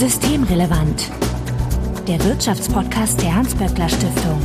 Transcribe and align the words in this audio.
Systemrelevant. 0.00 1.10
Der 2.08 2.24
Wirtschaftspodcast 2.24 3.20
der 3.20 3.34
Hans-Böckler 3.34 3.86
Stiftung. 3.86 4.40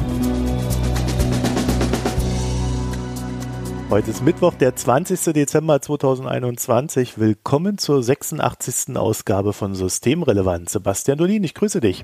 Heute 3.90 4.12
ist 4.12 4.22
Mittwoch, 4.22 4.56
der 4.56 4.76
20. 4.76 5.32
Dezember 5.34 5.82
2021. 5.82 7.18
Willkommen 7.18 7.78
zur 7.78 8.04
86. 8.04 8.98
Ausgabe 8.98 9.54
von 9.54 9.76
Systemrelevant. 9.76 10.70
Sebastian 10.70 11.20
Dolin, 11.20 11.46
ich 11.46 11.54
grüße 11.54 11.80
dich. 11.80 12.04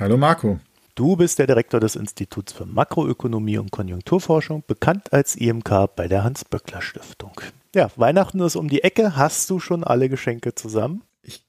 Hallo 0.00 0.16
Marco. 0.16 0.58
Du 0.96 1.14
bist 1.14 1.38
der 1.38 1.46
Direktor 1.46 1.78
des 1.78 1.94
Instituts 1.94 2.52
für 2.52 2.66
Makroökonomie 2.66 3.58
und 3.58 3.70
Konjunkturforschung, 3.70 4.64
bekannt 4.66 5.12
als 5.12 5.36
IMK 5.36 5.94
bei 5.94 6.08
der 6.08 6.24
Hans-Böckler 6.24 6.82
Stiftung. 6.82 7.40
Ja, 7.76 7.90
Weihnachten 7.94 8.40
ist 8.40 8.56
um 8.56 8.68
die 8.68 8.82
Ecke. 8.82 9.14
Hast 9.14 9.48
du 9.50 9.60
schon 9.60 9.84
alle 9.84 10.08
Geschenke 10.08 10.56
zusammen? 10.56 11.04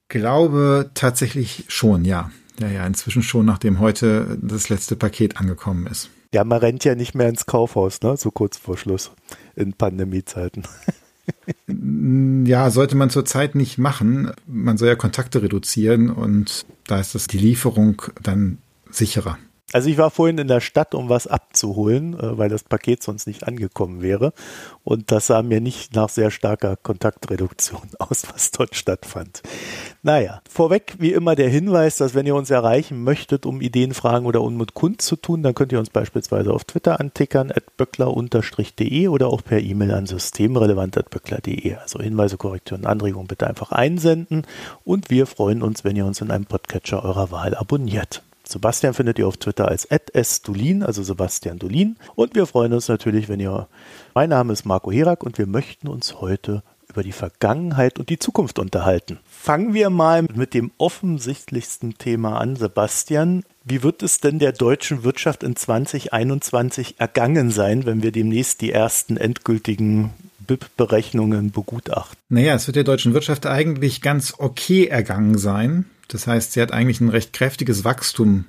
Glaube 0.10 0.92
tatsächlich 0.96 1.65
schon, 1.68 2.04
ja. 2.04 2.32
Ja, 2.60 2.68
ja, 2.68 2.86
inzwischen 2.86 3.24
schon, 3.24 3.46
nachdem 3.46 3.79
heute 3.79 4.38
das 4.42 4.68
letzte 4.68 4.97
Paket 4.97 5.38
angekommen 5.38 5.88
ist. 5.88 6.10
Ja, 6.33 6.43
man 6.43 6.60
rennt 6.60 6.83
ja 6.83 6.93
nicht 6.93 7.16
mehr 7.16 7.29
ins 7.29 7.46
Kaufhaus, 7.46 8.02
ne? 8.02 8.18
So 8.18 8.32
kurz 8.32 8.57
vor 8.57 8.78
Schluss 8.78 9.11
in 9.56 9.74
Pandemiezeiten. 9.74 10.64
ja, 12.46 12.69
sollte 12.69 12.96
man 12.96 13.10
zurzeit 13.10 13.56
nicht 13.56 13.78
machen. 13.78 14.32
Man 14.46 14.78
soll 14.78 14.89
ja 14.89 14.96
Kontakte 14.96 15.42
reduzieren 15.42 16.10
und 16.10 16.66
da 16.86 17.00
ist 17.00 17.16
das 17.16 17.28
die 17.28 17.38
Lieferung 17.38 18.02
dann 18.21 18.57
sicherer. 18.91 19.38
Also 19.71 19.89
ich 19.89 19.97
war 19.97 20.10
vorhin 20.10 20.39
in 20.39 20.47
der 20.47 20.61
Stadt, 20.61 20.96
um 20.96 21.10
was 21.10 21.28
abzuholen, 21.28 22.19
äh, 22.19 22.38
weil 22.38 22.50
das 22.50 22.64
Paket 22.64 23.04
sonst 23.04 23.28
nicht 23.28 23.47
angekommen 23.47 24.02
wäre. 24.02 24.33
Und 24.83 25.11
das 25.11 25.28
sah 25.28 25.44
mir 25.44 25.61
nicht 25.61 25.94
nach 25.96 26.10
sehr 26.10 26.32
starker 26.32 26.75
Kontaktreduktion 26.75 27.89
aus, 28.00 28.24
was 28.33 28.52
dort 28.52 28.75
stattfand. 28.75 29.44
Naja, 30.02 30.42
vorweg 30.50 30.96
wie 31.00 31.12
immer 31.12 31.36
der 31.36 31.50
Hinweis, 31.50 31.98
dass 31.98 32.16
wenn 32.16 32.26
ihr 32.26 32.36
uns 32.36 32.50
erreichen 32.50 33.03
möchtet, 33.03 33.45
um 33.45 33.59
Ideen, 33.59 33.94
Fragen 33.94 34.25
oder 34.25 34.41
Unmut 34.41 34.73
kund 34.73 35.02
zu 35.02 35.17
tun, 35.17 35.44
dann 35.44 35.53
könnt 35.53 35.73
ihr 35.73 35.80
uns 35.80 35.89
beispielsweise 35.89 36.53
auf 36.53 36.64
Twitter 36.64 37.02
antickern, 37.02 37.52
at 37.52 37.75
böckler-de 37.75 39.08
oder 39.09 39.28
auch 39.28 39.44
per 39.44 39.59
E-Mail 39.59 39.91
an 39.91 40.06
systemrelevant.böckler.de. 40.06 41.75
Also 41.75 42.00
Hinweise, 42.00 42.38
Korrekturen, 42.38 42.86
Anregungen 42.86 43.28
bitte 43.28 43.45
einfach 43.45 43.73
einsenden 43.73 44.47
und 44.86 45.09
wir 45.09 45.28
freuen 45.28 45.61
uns, 45.61 45.83
wenn 45.83 45.97
ihr 45.97 46.06
uns 46.06 46.22
in 46.22 46.31
einem 46.31 46.45
Podcatcher 46.45 47.03
eurer 47.03 47.31
Wahl 47.31 47.53
abonniert. 47.53 48.23
Sebastian 48.47 48.94
findet 48.94 49.19
ihr 49.19 49.28
auf 49.28 49.38
Twitter 49.38 49.67
als 49.67 49.88
@sdulin, 49.91 50.81
also 50.81 51.03
Sebastian 51.03 51.59
Dulin. 51.59 51.97
Und 52.16 52.34
wir 52.36 52.47
freuen 52.47 52.73
uns 52.73 52.88
natürlich, 52.88 53.30
wenn 53.30 53.39
ihr. 53.39 53.67
Mein 54.16 54.30
Name 54.30 54.53
ist 54.53 54.66
Marco 54.66 54.91
Herak 54.91 55.23
und 55.23 55.38
wir 55.38 55.45
möchten 55.45 55.88
uns 55.88 56.19
heute 56.19 56.63
über 56.89 57.03
die 57.03 57.11
Vergangenheit 57.11 57.99
und 57.99 58.09
die 58.09 58.19
Zukunft 58.19 58.59
unterhalten. 58.59 59.19
Fangen 59.29 59.73
wir 59.73 59.89
mal 59.89 60.23
mit 60.33 60.53
dem 60.53 60.71
offensichtlichsten 60.77 61.97
Thema 61.97 62.39
an, 62.39 62.55
Sebastian. 62.55 63.43
Wie 63.63 63.83
wird 63.83 64.03
es 64.03 64.19
denn 64.19 64.39
der 64.39 64.51
deutschen 64.51 65.03
Wirtschaft 65.03 65.43
in 65.43 65.55
2021 65.55 66.99
ergangen 66.99 67.51
sein, 67.51 67.85
wenn 67.85 68.01
wir 68.01 68.11
demnächst 68.11 68.61
die 68.61 68.71
ersten 68.71 69.17
endgültigen 69.17 70.11
BIP-Berechnungen 70.39 71.51
begutachten? 71.51 72.17
Naja, 72.29 72.55
es 72.55 72.67
wird 72.67 72.75
der 72.75 72.83
deutschen 72.83 73.13
Wirtschaft 73.13 73.45
eigentlich 73.45 74.01
ganz 74.01 74.33
okay 74.37 74.87
ergangen 74.87 75.37
sein. 75.37 75.85
Das 76.07 76.25
heißt, 76.25 76.53
sie 76.53 76.61
hat 76.61 76.71
eigentlich 76.71 77.01
ein 77.01 77.09
recht 77.09 77.33
kräftiges 77.33 77.83
Wachstum 77.83 78.45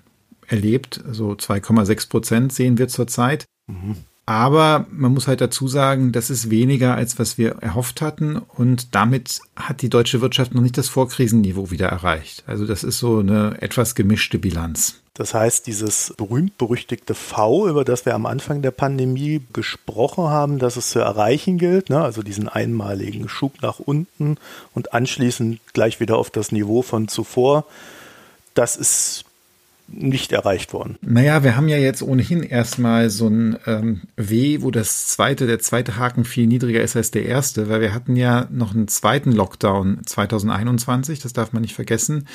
erlebt. 0.49 1.03
So 1.11 1.33
2,6 1.33 2.09
Prozent 2.09 2.53
sehen 2.53 2.79
wir 2.79 2.89
zurzeit. 2.89 3.45
Mhm. 3.67 3.97
Aber 4.31 4.87
man 4.93 5.13
muss 5.13 5.27
halt 5.27 5.41
dazu 5.41 5.67
sagen, 5.67 6.13
das 6.13 6.31
ist 6.31 6.51
weniger, 6.51 6.95
als 6.95 7.19
was 7.19 7.37
wir 7.37 7.57
erhofft 7.63 8.01
hatten. 8.01 8.37
Und 8.37 8.95
damit 8.95 9.41
hat 9.57 9.83
die 9.83 9.89
deutsche 9.89 10.21
Wirtschaft 10.21 10.55
noch 10.55 10.63
nicht 10.63 10.79
das 10.79 10.89
Vorkrisenniveau 10.89 11.73
wieder 11.73 11.89
erreicht. 11.89 12.45
Also 12.47 12.65
das 12.65 12.85
ist 12.85 12.99
so 12.99 13.19
eine 13.19 13.61
etwas 13.61 13.97
gemischte 13.97 14.39
Bilanz. 14.39 15.01
Das 15.15 15.35
heißt, 15.35 15.67
dieses 15.67 16.15
berühmt-berüchtigte 16.17 17.17
V, 17.17 17.67
über 17.67 17.85
das 17.85 18.07
wir 18.07 18.15
am 18.15 18.25
Anfang 18.25 18.63
der 18.63 18.71
Pandemie 18.71 19.41
gesprochen 19.53 20.29
haben, 20.29 20.61
dass 20.61 20.77
es 20.77 20.91
zu 20.91 21.01
erreichen 21.01 21.59
gilt, 21.59 21.91
ne? 21.91 22.01
also 22.01 22.23
diesen 22.23 22.49
einmaligen 22.49 23.29
Schub 23.29 23.61
nach 23.63 23.81
unten 23.81 24.37
und 24.77 24.95
anschließend 24.95 25.59
gleich 25.73 25.99
wieder 25.99 26.17
auf 26.17 26.31
das 26.31 26.53
Niveau 26.53 26.83
von 26.83 27.09
zuvor, 27.09 27.65
das 28.55 28.77
ist 28.77 29.25
nicht 29.91 30.33
erreicht 30.33 30.73
worden. 30.73 30.97
Naja, 31.03 31.43
wir 31.43 31.57
haben 31.57 31.69
ja 31.69 31.77
jetzt 31.77 32.03
ohnehin 32.03 32.43
erstmal 32.43 33.11
so 33.11 33.29
ein 33.29 33.59
ähm, 33.67 34.03
W, 34.17 34.63
wo 34.63 34.71
das 34.71 35.09
zweite, 35.09 35.47
der 35.47 35.59
zweite 35.59 35.97
Haken 35.97 36.25
viel 36.25 36.47
niedriger 36.47 36.83
ist 36.83 36.97
als 36.97 37.11
der 37.11 37.27
erste, 37.27 37.69
weil 37.69 37.81
wir 37.81 37.93
hatten 37.95 38.17
ja 38.17 38.47
noch 38.51 38.75
einen 38.75 38.89
zweiten 38.89 39.33
Lockdown 39.33 40.01
2021, 40.07 41.21
das 41.21 41.33
darf 41.33 41.53
man 41.53 41.63
nicht 41.63 41.75
vergessen. 41.75 42.27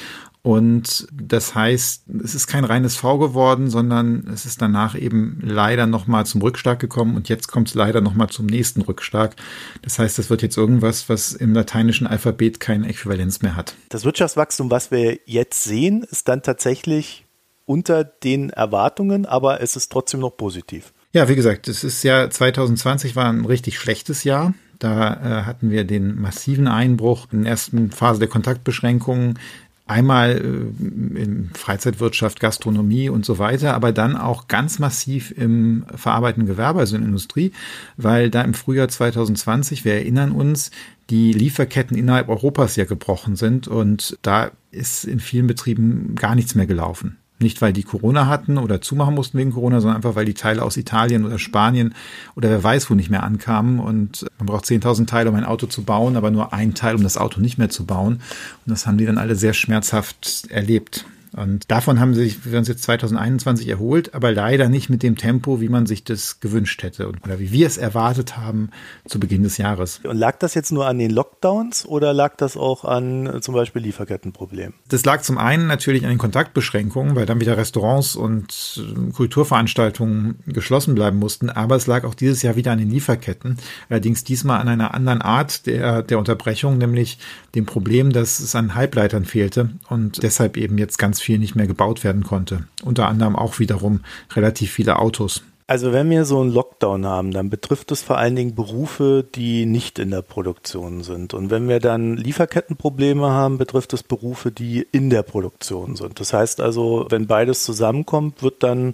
Und 0.45 1.07
das 1.11 1.55
heißt, 1.55 2.03
es 2.23 2.35
ist 2.35 2.45
kein 2.45 2.65
reines 2.65 2.97
V 2.97 3.17
geworden, 3.17 3.67
sondern 3.71 4.27
es 4.31 4.45
ist 4.45 4.61
danach 4.61 4.93
eben 4.93 5.39
leider 5.41 5.87
nochmal 5.87 6.27
zum 6.27 6.41
Rückschlag 6.43 6.77
gekommen 6.77 7.15
und 7.15 7.29
jetzt 7.29 7.47
kommt 7.47 7.69
es 7.69 7.73
leider 7.73 7.99
nochmal 7.99 8.29
zum 8.29 8.45
nächsten 8.45 8.81
Rückschlag. 8.81 9.35
Das 9.81 9.97
heißt, 9.97 10.19
das 10.19 10.29
wird 10.29 10.43
jetzt 10.43 10.55
irgendwas, 10.55 11.09
was 11.09 11.33
im 11.33 11.53
lateinischen 11.53 12.05
Alphabet 12.05 12.59
keine 12.59 12.87
Äquivalenz 12.87 13.41
mehr 13.41 13.55
hat. 13.55 13.73
Das 13.89 14.05
Wirtschaftswachstum, 14.05 14.69
was 14.69 14.91
wir 14.91 15.17
jetzt 15.25 15.63
sehen, 15.63 16.05
ist 16.11 16.27
dann 16.27 16.43
tatsächlich 16.43 17.24
unter 17.65 18.03
den 18.03 18.49
Erwartungen, 18.49 19.25
aber 19.25 19.61
es 19.61 19.75
ist 19.75 19.91
trotzdem 19.91 20.19
noch 20.19 20.37
positiv. 20.37 20.93
Ja, 21.13 21.29
wie 21.29 21.35
gesagt, 21.35 21.67
es 21.67 21.83
ist 21.83 22.03
ja 22.03 22.29
2020 22.29 23.15
war 23.15 23.29
ein 23.29 23.45
richtig 23.45 23.79
schlechtes 23.79 24.23
Jahr. 24.23 24.53
Da 24.79 25.13
äh, 25.13 25.43
hatten 25.43 25.71
wir 25.71 25.85
den 25.85 26.19
massiven 26.19 26.67
Einbruch 26.67 27.27
in 27.31 27.43
der 27.43 27.51
ersten 27.51 27.91
Phase 27.91 28.19
der 28.19 28.27
Kontaktbeschränkungen. 28.27 29.39
Einmal 29.87 30.31
äh, 30.31 31.21
in 31.21 31.51
Freizeitwirtschaft, 31.53 32.39
Gastronomie 32.39 33.07
und 33.07 33.25
so 33.25 33.39
weiter, 33.39 33.75
aber 33.75 33.91
dann 33.93 34.17
auch 34.17 34.47
ganz 34.47 34.79
massiv 34.79 35.31
im 35.31 35.85
verarbeitenden 35.95 36.47
Gewerbe, 36.47 36.79
also 36.79 36.95
in 36.95 37.03
der 37.03 37.07
Industrie, 37.07 37.53
weil 37.95 38.29
da 38.29 38.41
im 38.41 38.53
Frühjahr 38.53 38.89
2020, 38.89 39.85
wir 39.85 39.93
erinnern 39.93 40.31
uns, 40.31 40.71
die 41.09 41.31
Lieferketten 41.31 41.95
innerhalb 41.95 42.29
Europas 42.29 42.75
ja 42.75 42.85
gebrochen 42.85 43.35
sind 43.35 43.67
und 43.67 44.17
da 44.21 44.51
ist 44.71 45.05
in 45.05 45.19
vielen 45.19 45.47
Betrieben 45.47 46.15
gar 46.15 46.35
nichts 46.35 46.55
mehr 46.55 46.65
gelaufen. 46.65 47.19
Nicht, 47.37 47.61
weil 47.61 47.73
die 47.73 47.83
Corona 47.83 48.27
hatten 48.27 48.57
oder 48.57 48.79
zumachen 48.79 49.13
mussten 49.13 49.37
wegen 49.37 49.51
Corona, 49.51 49.81
sondern 49.81 49.97
einfach, 49.97 50.15
weil 50.15 50.25
die 50.25 50.33
Teile 50.33 50.63
aus 50.63 50.77
Italien 50.77 51.25
oder 51.25 51.37
Spanien 51.37 51.93
oder 52.35 52.49
wer 52.49 52.63
weiß 52.63 52.89
wo 52.89 52.95
nicht 52.95 53.09
mehr 53.09 53.23
ankamen. 53.23 53.79
Und 53.79 54.25
man 54.37 54.45
braucht 54.47 54.65
10.000 54.65 55.05
Teile, 55.05 55.29
um 55.29 55.35
ein 55.35 55.43
Auto 55.43 55.67
zu 55.67 55.83
bauen, 55.83 56.15
aber 56.15 56.31
nur 56.31 56.53
ein 56.53 56.75
Teil, 56.75 56.95
um 56.95 57.03
das 57.03 57.17
Auto 57.17 57.41
nicht 57.41 57.57
mehr 57.57 57.69
zu 57.69 57.85
bauen. 57.85 58.21
Und 58.65 58.71
das 58.71 58.87
haben 58.87 58.97
die 58.97 59.05
dann 59.05 59.17
alle 59.17 59.35
sehr 59.35 59.53
schmerzhaft 59.53 60.47
erlebt. 60.49 61.05
Und 61.35 61.69
davon 61.69 61.99
haben 61.99 62.13
sich 62.13 62.45
wir 62.45 62.57
uns 62.57 62.67
jetzt 62.67 62.83
2021 62.83 63.67
erholt, 63.67 64.13
aber 64.13 64.31
leider 64.31 64.69
nicht 64.69 64.89
mit 64.89 65.03
dem 65.03 65.17
Tempo, 65.17 65.59
wie 65.59 65.67
man 65.67 65.85
sich 65.85 66.03
das 66.03 66.39
gewünscht 66.39 66.81
hätte 66.81 67.09
oder 67.09 67.39
wie 67.39 67.51
wir 67.51 67.67
es 67.67 67.77
erwartet 67.77 68.37
haben 68.37 68.69
zu 69.05 69.19
Beginn 69.19 69.43
des 69.43 69.57
Jahres. 69.57 69.99
Und 70.03 70.17
lag 70.17 70.37
das 70.39 70.53
jetzt 70.53 70.71
nur 70.71 70.87
an 70.87 70.97
den 70.97 71.11
Lockdowns 71.11 71.85
oder 71.85 72.13
lag 72.13 72.37
das 72.37 72.55
auch 72.55 72.85
an 72.85 73.27
äh, 73.27 73.41
zum 73.41 73.53
Beispiel 73.53 73.81
Lieferkettenproblemen? 73.81 74.73
Das 74.87 75.03
lag 75.03 75.21
zum 75.23 75.37
einen 75.37 75.67
natürlich 75.67 76.03
an 76.03 76.09
den 76.09 76.17
Kontaktbeschränkungen, 76.17 77.15
weil 77.15 77.25
dann 77.25 77.41
wieder 77.41 77.57
Restaurants 77.57 78.15
und 78.15 78.81
äh, 78.81 79.11
Kulturveranstaltungen 79.11 80.39
geschlossen 80.47 80.95
bleiben 80.95 81.17
mussten, 81.17 81.49
aber 81.49 81.75
es 81.75 81.87
lag 81.87 82.05
auch 82.05 82.15
dieses 82.15 82.43
Jahr 82.43 82.55
wieder 82.55 82.71
an 82.71 82.79
den 82.79 82.89
Lieferketten. 82.91 83.57
Allerdings 83.89 84.23
diesmal 84.23 84.61
an 84.61 84.69
einer 84.69 84.93
anderen 84.93 85.21
Art 85.21 85.65
der, 85.65 86.01
der 86.01 86.17
Unterbrechung, 86.17 86.77
nämlich 86.77 87.17
dem 87.55 87.65
Problem, 87.65 88.13
dass 88.13 88.39
es 88.39 88.55
an 88.55 88.75
Halbleitern 88.75 89.25
fehlte 89.25 89.71
und 89.89 90.23
deshalb 90.23 90.55
eben 90.55 90.77
jetzt 90.77 90.97
ganz 90.97 91.24
viel 91.25 91.39
nicht 91.39 91.55
mehr 91.55 91.67
gebaut 91.67 92.03
werden 92.03 92.23
konnte. 92.23 92.67
Unter 92.83 93.07
anderem 93.07 93.35
auch 93.35 93.59
wiederum 93.59 94.01
relativ 94.35 94.71
viele 94.71 94.99
Autos. 94.99 95.41
Also 95.67 95.91
wenn 95.91 96.11
wir 96.11 96.25
so 96.25 96.41
einen 96.41 96.51
Lockdown 96.51 97.07
haben, 97.07 97.31
dann 97.31 97.49
betrifft 97.49 97.91
es 97.91 98.03
vor 98.03 98.19
allen 98.19 98.35
Dingen 98.35 98.53
Berufe, 98.53 99.25
die 99.33 99.65
nicht 99.65 99.97
in 99.97 100.11
der 100.11 100.21
Produktion 100.21 101.01
sind. 101.01 101.33
Und 101.33 101.49
wenn 101.49 101.67
wir 101.67 101.79
dann 101.79 102.17
Lieferkettenprobleme 102.17 103.27
haben, 103.27 103.57
betrifft 103.57 103.93
es 103.93 104.03
Berufe, 104.03 104.51
die 104.51 104.85
in 104.91 105.09
der 105.09 105.23
Produktion 105.23 105.95
sind. 105.95 106.19
Das 106.19 106.33
heißt 106.33 106.61
also, 106.61 107.07
wenn 107.09 107.25
beides 107.25 107.63
zusammenkommt, 107.63 108.43
wird 108.43 108.61
dann 108.61 108.93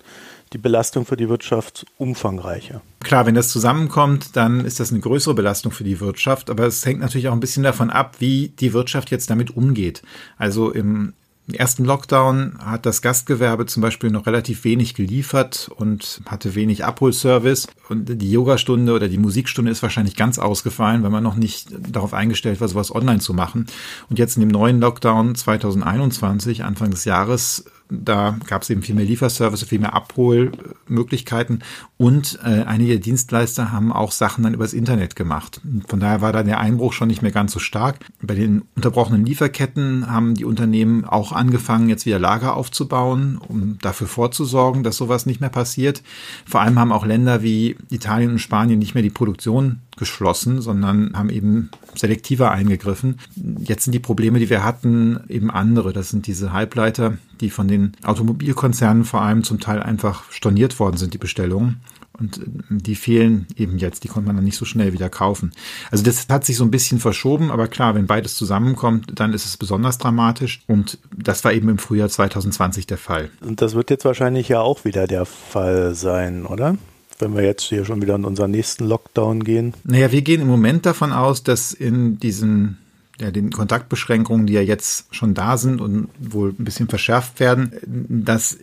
die 0.54 0.58
Belastung 0.58 1.06
für 1.06 1.18
die 1.18 1.28
Wirtschaft 1.28 1.86
umfangreicher. 1.98 2.82
Klar, 3.02 3.26
wenn 3.26 3.36
das 3.36 3.50
zusammenkommt, 3.50 4.38
dann 4.38 4.64
ist 4.64 4.80
das 4.80 4.92
eine 4.92 5.02
größere 5.02 5.34
Belastung 5.34 5.74
für 5.74 5.84
die 5.84 6.00
Wirtschaft, 6.00 6.50
aber 6.50 6.68
es 6.68 6.86
hängt 6.86 7.02
natürlich 7.02 7.28
auch 7.28 7.34
ein 7.34 7.40
bisschen 7.42 7.64
davon 7.64 7.90
ab, 7.90 8.16
wie 8.20 8.50
die 8.50 8.72
Wirtschaft 8.72 9.12
jetzt 9.12 9.30
damit 9.30 9.56
umgeht. 9.56 10.04
Also 10.38 10.72
im 10.72 11.14
im 11.52 11.60
ersten 11.60 11.84
Lockdown 11.84 12.54
hat 12.64 12.86
das 12.86 13.02
Gastgewerbe 13.02 13.66
zum 13.66 13.82
Beispiel 13.82 14.10
noch 14.10 14.26
relativ 14.26 14.64
wenig 14.64 14.94
geliefert 14.94 15.70
und 15.76 16.22
hatte 16.26 16.56
wenig 16.56 16.86
Abholservice. 16.86 17.68
Und 17.90 18.22
die 18.22 18.32
Yogastunde 18.32 18.94
oder 18.94 19.10
die 19.10 19.18
Musikstunde 19.18 19.70
ist 19.70 19.84
wahrscheinlich 19.84 20.16
ganz 20.16 20.40
ausgefallen, 20.40 21.04
weil 21.04 21.10
man 21.10 21.24
noch 21.24 21.36
nicht 21.36 21.68
darauf 21.78 22.14
eingestellt 22.14 22.62
war, 22.62 22.70
sowas 22.70 22.94
online 22.94 23.20
zu 23.20 23.34
machen. 23.34 23.66
Und 24.10 24.18
jetzt 24.18 24.38
in 24.38 24.42
dem 24.42 24.50
neuen 24.50 24.80
Lockdown 24.80 25.36
2021, 25.36 26.64
Anfang 26.64 26.92
des 26.92 27.04
Jahres, 27.04 27.66
Da 27.94 28.38
gab 28.48 28.62
es 28.62 28.70
eben 28.70 28.84
viel 28.84 28.96
mehr 28.96 29.04
Lieferservice, 29.04 29.64
viel 29.64 29.80
mehr 29.80 29.94
Abholmöglichkeiten 29.94 31.62
und 31.98 32.40
äh, 32.42 32.64
einige 32.64 33.02
Dienstleister 33.02 33.74
haben 33.74 33.92
auch 33.92 34.14
Sachen 34.14 34.46
dann 34.46 34.54
übers 34.54 34.72
Internet 34.72 35.18
gemacht. 35.18 35.60
Von 35.90 36.00
daher 36.00 36.22
war 36.22 36.32
da 36.32 36.42
der 36.42 36.62
Einbruch 36.62 36.94
schon 36.94 37.10
nicht 37.10 37.22
mehr 37.22 37.34
ganz 37.34 37.52
so 37.52 37.60
stark. 37.60 37.98
Bei 38.22 38.34
den 38.34 38.64
unterbrochenen 38.78 39.26
Lieferketten 39.26 40.10
haben 40.10 40.36
die 40.36 40.46
Unternehmen 40.46 41.04
auch 41.04 41.34
angefangen, 41.34 41.90
jetzt 41.90 42.06
wieder 42.06 42.18
Lager 42.18 42.56
aufzubauen, 42.56 43.38
um 43.46 43.78
dafür 43.82 44.08
vorzusorgen, 44.08 44.84
dass 44.84 44.96
sowas 44.96 45.26
nicht 45.26 45.42
mehr 45.42 45.50
passiert. 45.50 46.02
Vor 46.46 46.62
allem 46.62 46.80
haben 46.80 46.94
auch 46.94 47.06
Länder 47.06 47.44
wie 47.44 47.76
Italien 47.90 48.32
und 48.32 48.40
Spanien 48.40 48.80
nicht 48.80 48.94
mehr 48.94 49.04
die 49.04 49.10
Produktion 49.10 49.82
geschlossen, 50.02 50.62
sondern 50.62 51.16
haben 51.16 51.30
eben 51.30 51.70
selektiver 51.94 52.50
eingegriffen. 52.50 53.20
Jetzt 53.60 53.84
sind 53.84 53.94
die 53.94 54.00
Probleme, 54.00 54.40
die 54.40 54.50
wir 54.50 54.64
hatten, 54.64 55.20
eben 55.30 55.52
andere. 55.52 55.94
Das 55.94 56.10
sind 56.10 56.26
diese 56.26 56.54
Halbleiter, 56.54 57.20
die 57.40 57.52
von 57.52 57.68
den 57.68 57.92
Automobilkonzernen 58.04 59.06
vor 59.06 59.22
allem 59.22 59.44
zum 59.44 59.60
Teil 59.60 59.80
einfach 59.80 60.24
storniert 60.32 60.80
worden 60.80 60.98
sind, 60.98 61.14
die 61.14 61.20
Bestellungen. 61.20 61.82
Und 62.18 62.40
äh, 62.40 62.42
die 62.70 62.96
fehlen 62.96 63.46
eben 63.56 63.78
jetzt, 63.78 64.04
die 64.04 64.08
konnte 64.08 64.26
man 64.26 64.38
dann 64.38 64.46
nicht 64.46 64.58
so 64.58 64.66
schnell 64.66 64.92
wieder 64.92 65.10
kaufen. 65.10 65.52
Also 65.92 66.04
das 66.04 66.28
hat 66.30 66.46
sich 66.46 66.58
so 66.58 66.64
ein 66.64 66.72
bisschen 66.72 66.98
verschoben, 66.98 67.52
aber 67.52 67.68
klar, 67.68 67.94
wenn 67.94 68.08
beides 68.08 68.36
zusammenkommt, 68.36 69.20
dann 69.20 69.34
ist 69.34 69.46
es 69.46 69.56
besonders 69.56 70.00
dramatisch. 70.00 70.64
Und 70.66 70.98
das 71.16 71.44
war 71.44 71.54
eben 71.54 71.70
im 71.70 71.78
Frühjahr 71.78 72.10
2020 72.10 72.88
der 72.88 72.98
Fall. 72.98 73.30
Und 73.42 73.62
das 73.62 73.76
wird 73.76 73.92
jetzt 73.92 74.06
wahrscheinlich 74.06 74.50
ja 74.50 74.62
auch 74.62 74.84
wieder 74.84 75.06
der 75.06 75.26
Fall 75.26 75.94
sein, 75.94 76.48
oder? 76.48 76.76
Wenn 77.22 77.36
wir 77.36 77.44
jetzt 77.44 77.64
hier 77.64 77.86
schon 77.86 78.02
wieder 78.02 78.16
in 78.16 78.26
unseren 78.26 78.52
nächsten 78.52 78.86
Lockdown 78.86 79.44
gehen? 79.44 79.74
Naja, 79.84 80.12
wir 80.12 80.22
gehen 80.22 80.42
im 80.42 80.48
Moment 80.48 80.86
davon 80.86 81.12
aus, 81.14 81.44
dass 81.44 81.74
in 81.74 82.20
diesen 82.20 82.78
ja, 83.20 83.32
den 83.32 83.52
Kontaktbeschränkungen, 83.52 84.48
die 84.48 84.54
ja 84.54 84.62
jetzt 84.62 85.14
schon 85.14 85.34
da 85.34 85.58
sind 85.58 85.80
und 85.80 86.10
wohl 86.20 86.50
ein 86.58 86.66
bisschen 86.66 86.90
verschärft 86.90 87.40
werden, 87.40 87.72
dass 87.86 88.58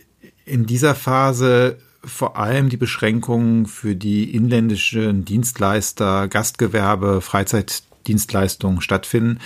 in 0.45 0.65
dieser 0.65 0.95
Phase 0.95 1.77
vor 2.03 2.37
allem 2.37 2.69
die 2.69 2.77
Beschränkungen 2.77 3.65
für 3.65 3.95
die 3.95 4.33
inländischen 4.33 5.25
Dienstleister, 5.25 6.27
Gastgewerbe, 6.27 7.21
Freizeitdienstleistungen 7.21 8.81
stattfinden 8.81 9.39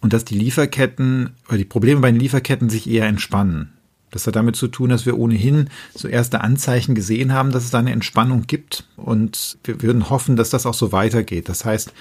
und 0.00 0.12
dass 0.12 0.24
die 0.24 0.38
Lieferketten 0.38 1.30
oder 1.48 1.58
die 1.58 1.64
Probleme 1.64 2.00
bei 2.00 2.10
den 2.10 2.20
Lieferketten 2.20 2.68
sich 2.68 2.88
eher 2.88 3.06
entspannen. 3.06 3.72
Das 4.10 4.26
hat 4.26 4.36
damit 4.36 4.56
zu 4.56 4.68
tun, 4.68 4.90
dass 4.90 5.06
wir 5.06 5.18
ohnehin 5.18 5.68
so 5.94 6.08
erste 6.08 6.40
Anzeichen 6.40 6.94
gesehen 6.94 7.32
haben, 7.32 7.52
dass 7.52 7.64
es 7.64 7.70
da 7.70 7.78
eine 7.78 7.92
Entspannung 7.92 8.46
gibt. 8.46 8.84
Und 8.96 9.58
wir 9.64 9.82
würden 9.82 10.10
hoffen, 10.10 10.36
dass 10.36 10.50
das 10.50 10.66
auch 10.66 10.74
so 10.74 10.92
weitergeht. 10.92 11.48
Das 11.48 11.64
heißt, 11.64 11.92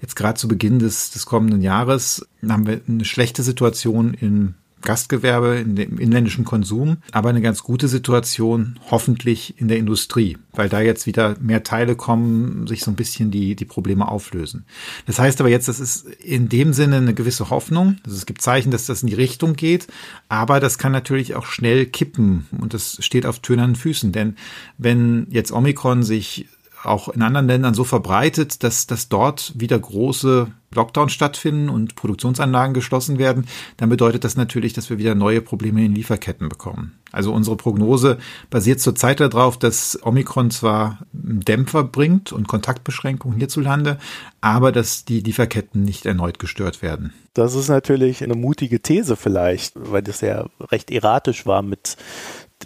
jetzt 0.00 0.16
gerade 0.16 0.38
zu 0.38 0.48
Beginn 0.48 0.78
des, 0.78 1.10
des 1.10 1.26
kommenden 1.26 1.62
Jahres 1.62 2.26
haben 2.46 2.66
wir 2.66 2.80
eine 2.86 3.04
schlechte 3.04 3.42
Situation 3.42 4.14
in 4.14 4.54
Gastgewerbe, 4.84 5.56
in 5.56 5.76
dem 5.76 5.98
inländischen 5.98 6.44
Konsum, 6.44 6.98
aber 7.12 7.30
eine 7.30 7.40
ganz 7.40 7.62
gute 7.62 7.88
Situation 7.88 8.78
hoffentlich 8.90 9.60
in 9.60 9.68
der 9.68 9.78
Industrie, 9.78 10.38
weil 10.52 10.68
da 10.68 10.80
jetzt 10.80 11.06
wieder 11.06 11.36
mehr 11.40 11.62
Teile 11.62 11.96
kommen, 11.96 12.66
sich 12.66 12.82
so 12.82 12.90
ein 12.90 12.96
bisschen 12.96 13.30
die, 13.30 13.56
die 13.56 13.64
Probleme 13.64 14.06
auflösen. 14.06 14.66
Das 15.06 15.18
heißt 15.18 15.40
aber 15.40 15.48
jetzt, 15.48 15.68
das 15.68 15.80
ist 15.80 16.06
in 16.06 16.48
dem 16.48 16.72
Sinne 16.72 16.96
eine 16.96 17.14
gewisse 17.14 17.50
Hoffnung. 17.50 17.96
Also 18.04 18.16
es 18.16 18.26
gibt 18.26 18.42
Zeichen, 18.42 18.70
dass 18.70 18.86
das 18.86 19.02
in 19.02 19.08
die 19.08 19.14
Richtung 19.14 19.54
geht, 19.54 19.88
aber 20.28 20.60
das 20.60 20.78
kann 20.78 20.92
natürlich 20.92 21.34
auch 21.34 21.46
schnell 21.46 21.86
kippen 21.86 22.46
und 22.60 22.74
das 22.74 22.98
steht 23.00 23.26
auf 23.26 23.40
tönernen 23.40 23.76
Füßen, 23.76 24.12
denn 24.12 24.36
wenn 24.78 25.26
jetzt 25.30 25.52
Omikron 25.52 26.02
sich 26.02 26.46
auch 26.84 27.08
in 27.08 27.22
anderen 27.22 27.46
Ländern 27.46 27.74
so 27.74 27.84
verbreitet, 27.84 28.62
dass, 28.62 28.86
dass 28.86 29.08
dort 29.08 29.52
wieder 29.56 29.78
große 29.78 30.48
Lockdowns 30.74 31.12
stattfinden 31.12 31.68
und 31.68 31.94
Produktionsanlagen 31.94 32.74
geschlossen 32.74 33.18
werden, 33.18 33.46
dann 33.76 33.88
bedeutet 33.88 34.24
das 34.24 34.36
natürlich, 34.36 34.72
dass 34.72 34.90
wir 34.90 34.98
wieder 34.98 35.14
neue 35.14 35.40
Probleme 35.40 35.84
in 35.84 35.94
Lieferketten 35.94 36.48
bekommen. 36.48 36.98
Also 37.12 37.32
unsere 37.32 37.56
Prognose 37.56 38.18
basiert 38.50 38.80
zurzeit 38.80 39.20
darauf, 39.20 39.56
dass 39.56 39.98
Omikron 40.02 40.50
zwar 40.50 40.98
einen 41.12 41.40
Dämpfer 41.40 41.84
bringt 41.84 42.32
und 42.32 42.48
Kontaktbeschränkungen 42.48 43.38
hierzulande, 43.38 43.98
aber 44.40 44.72
dass 44.72 45.04
die 45.04 45.20
Lieferketten 45.20 45.84
nicht 45.84 46.06
erneut 46.06 46.40
gestört 46.40 46.82
werden. 46.82 47.12
Das 47.32 47.54
ist 47.54 47.68
natürlich 47.68 48.22
eine 48.22 48.34
mutige 48.34 48.80
These 48.80 49.16
vielleicht, 49.16 49.74
weil 49.76 50.02
das 50.02 50.20
ja 50.20 50.46
recht 50.60 50.90
erratisch 50.90 51.46
war 51.46 51.62
mit 51.62 51.96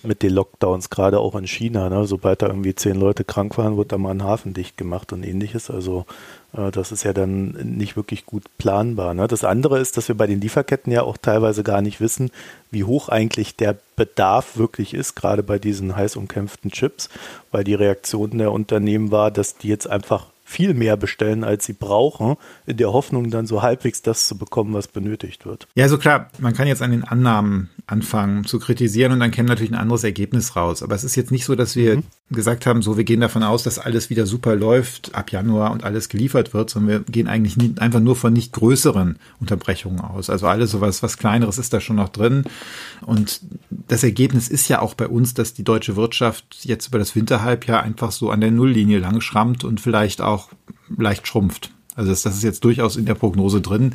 mit 0.04 0.22
den 0.22 0.32
Lockdowns, 0.32 0.90
gerade 0.90 1.20
auch 1.20 1.34
in 1.34 1.46
China. 1.46 1.88
Ne? 1.88 2.06
Sobald 2.06 2.42
da 2.42 2.46
irgendwie 2.46 2.74
zehn 2.74 2.96
Leute 2.96 3.24
krank 3.24 3.58
waren, 3.58 3.76
wird 3.76 3.92
da 3.92 3.98
mal 3.98 4.10
ein 4.10 4.22
Hafen 4.22 4.54
dicht 4.54 4.76
gemacht 4.76 5.12
und 5.12 5.24
ähnliches. 5.24 5.70
Also 5.70 6.06
äh, 6.52 6.70
das 6.70 6.92
ist 6.92 7.04
ja 7.04 7.12
dann 7.12 7.50
nicht 7.76 7.96
wirklich 7.96 8.26
gut 8.26 8.44
planbar. 8.58 9.14
Ne? 9.14 9.28
Das 9.28 9.44
andere 9.44 9.78
ist, 9.78 9.96
dass 9.96 10.08
wir 10.08 10.16
bei 10.16 10.26
den 10.26 10.40
Lieferketten 10.40 10.92
ja 10.92 11.02
auch 11.02 11.16
teilweise 11.16 11.62
gar 11.62 11.82
nicht 11.82 12.00
wissen, 12.00 12.30
wie 12.70 12.84
hoch 12.84 13.08
eigentlich 13.08 13.56
der 13.56 13.76
Bedarf 13.96 14.56
wirklich 14.56 14.94
ist, 14.94 15.14
gerade 15.14 15.42
bei 15.42 15.58
diesen 15.58 15.96
heiß 15.96 16.16
umkämpften 16.16 16.70
Chips, 16.70 17.08
weil 17.50 17.64
die 17.64 17.74
Reaktion 17.74 18.38
der 18.38 18.52
Unternehmen 18.52 19.10
war, 19.10 19.30
dass 19.30 19.56
die 19.56 19.68
jetzt 19.68 19.88
einfach 19.88 20.26
viel 20.48 20.72
mehr 20.72 20.96
bestellen, 20.96 21.44
als 21.44 21.66
sie 21.66 21.74
brauchen, 21.74 22.36
in 22.66 22.78
der 22.78 22.90
Hoffnung 22.90 23.28
dann 23.30 23.46
so 23.46 23.60
halbwegs 23.60 24.00
das 24.00 24.26
zu 24.26 24.38
bekommen, 24.38 24.72
was 24.72 24.88
benötigt 24.88 25.44
wird. 25.44 25.68
Ja, 25.74 25.88
so 25.90 25.98
klar, 25.98 26.30
man 26.38 26.54
kann 26.54 26.66
jetzt 26.66 26.80
an 26.80 26.90
den 26.90 27.04
Annahmen 27.04 27.68
anfangen 27.86 28.44
zu 28.44 28.58
kritisieren 28.58 29.12
und 29.12 29.20
dann 29.20 29.30
käme 29.30 29.48
natürlich 29.48 29.72
ein 29.72 29.78
anderes 29.78 30.04
Ergebnis 30.04 30.56
raus. 30.56 30.82
Aber 30.82 30.94
es 30.94 31.04
ist 31.04 31.16
jetzt 31.16 31.30
nicht 31.30 31.44
so, 31.44 31.54
dass 31.54 31.76
wir 31.76 31.96
mhm. 31.96 32.02
gesagt 32.30 32.64
haben, 32.64 32.80
so 32.80 32.96
wir 32.96 33.04
gehen 33.04 33.20
davon 33.20 33.42
aus, 33.42 33.62
dass 33.62 33.78
alles 33.78 34.08
wieder 34.08 34.24
super 34.24 34.56
läuft 34.56 35.14
ab 35.14 35.32
Januar 35.32 35.70
und 35.70 35.84
alles 35.84 36.08
geliefert 36.08 36.54
wird, 36.54 36.70
sondern 36.70 36.88
wir 36.88 37.00
gehen 37.00 37.28
eigentlich 37.28 37.58
nie, 37.58 37.74
einfach 37.78 38.00
nur 38.00 38.16
von 38.16 38.32
nicht 38.32 38.52
größeren 38.52 39.18
Unterbrechungen 39.40 40.00
aus. 40.00 40.30
Also 40.30 40.46
alles 40.46 40.70
sowas, 40.70 41.02
was 41.02 41.18
kleineres 41.18 41.58
ist 41.58 41.74
da 41.74 41.80
schon 41.80 41.96
noch 41.96 42.08
drin. 42.08 42.44
Und 43.02 43.40
das 43.70 44.02
Ergebnis 44.02 44.48
ist 44.48 44.68
ja 44.68 44.80
auch 44.80 44.94
bei 44.94 45.08
uns, 45.08 45.34
dass 45.34 45.52
die 45.52 45.64
deutsche 45.64 45.96
Wirtschaft 45.96 46.64
jetzt 46.64 46.88
über 46.88 46.98
das 46.98 47.14
Winterhalbjahr 47.14 47.82
einfach 47.82 48.12
so 48.12 48.30
an 48.30 48.40
der 48.40 48.50
Nulllinie 48.50 48.98
lang 48.98 49.20
schrammt 49.20 49.64
und 49.64 49.80
vielleicht 49.80 50.20
auch 50.20 50.37
auch 50.38 50.48
leicht 50.96 51.26
schrumpft. 51.26 51.70
Also 51.94 52.10
das, 52.10 52.22
das 52.22 52.36
ist 52.36 52.44
jetzt 52.44 52.64
durchaus 52.64 52.96
in 52.96 53.06
der 53.06 53.14
Prognose 53.14 53.60
drin. 53.60 53.94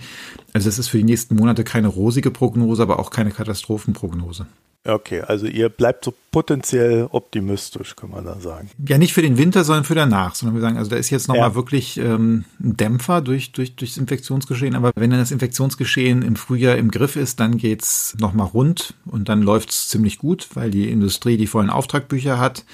Also 0.51 0.68
es 0.68 0.78
ist 0.78 0.90
für 0.90 0.98
die 0.98 1.06
nächsten 1.06 1.36
Monate 1.36 1.63
keine 1.63 1.88
rosige 1.88 2.31
Prognose, 2.31 2.81
aber 2.81 3.00
auch 3.00 3.12
keine 3.12 3.31
Katastrophenprognose. 3.31 4.45
Okay, 4.86 5.22
also 5.22 5.45
ihr 5.45 5.69
bleibt 5.69 6.04
so 6.04 6.13
potenziell 6.31 7.07
optimistisch, 7.10 7.95
kann 7.95 8.10
man 8.10 8.25
da 8.25 8.42
sagen. 8.42 8.69
Ja, 8.86 8.98
nicht 8.98 9.13
für 9.13 9.22
den 9.22 9.38
Winter, 9.38 9.63
sondern 9.63 9.86
für 9.86 9.95
danach, 9.95 10.36
sondern 10.36 10.56
wir 10.56 10.62
sagen, 10.62 10.78
also 10.78 10.90
da 10.90 10.98
ist 10.98 11.10
jetzt 11.10 11.30
nochmal 11.30 11.51
ja. 11.51 11.56
wirklich 11.56 11.98
ähm, 11.98 12.44
ein 12.62 12.75
Dämpfer 12.75 13.22
durch, 13.22 13.54
durch, 13.54 13.78
durchs 13.78 13.95
Infektionsgeschehen, 13.95 14.75
aber 14.75 14.92
wenn 14.95 15.10
dann 15.10 15.19
das 15.22 15.31
Infektionsgeschehen 15.31 16.22
im 16.22 16.36
Frühjahr 16.36 16.75
im 16.75 16.92
Griff 16.92 17.16
ist, 17.16 17.40
dann 17.40 17.57
geht's 17.57 18.18
nochmal 18.19 18.48
rund 18.48 18.95
und 19.06 19.30
dann 19.30 19.42
läuft's 19.42 19.88
ziemlich 19.88 20.18
gut, 20.18 20.50
weil 20.56 20.69
die 20.69 20.90
Industrie 20.90 21.38
die 21.38 21.48
vollen 21.48 21.69
Auftragbücher 21.69 22.38
hat. 22.38 22.66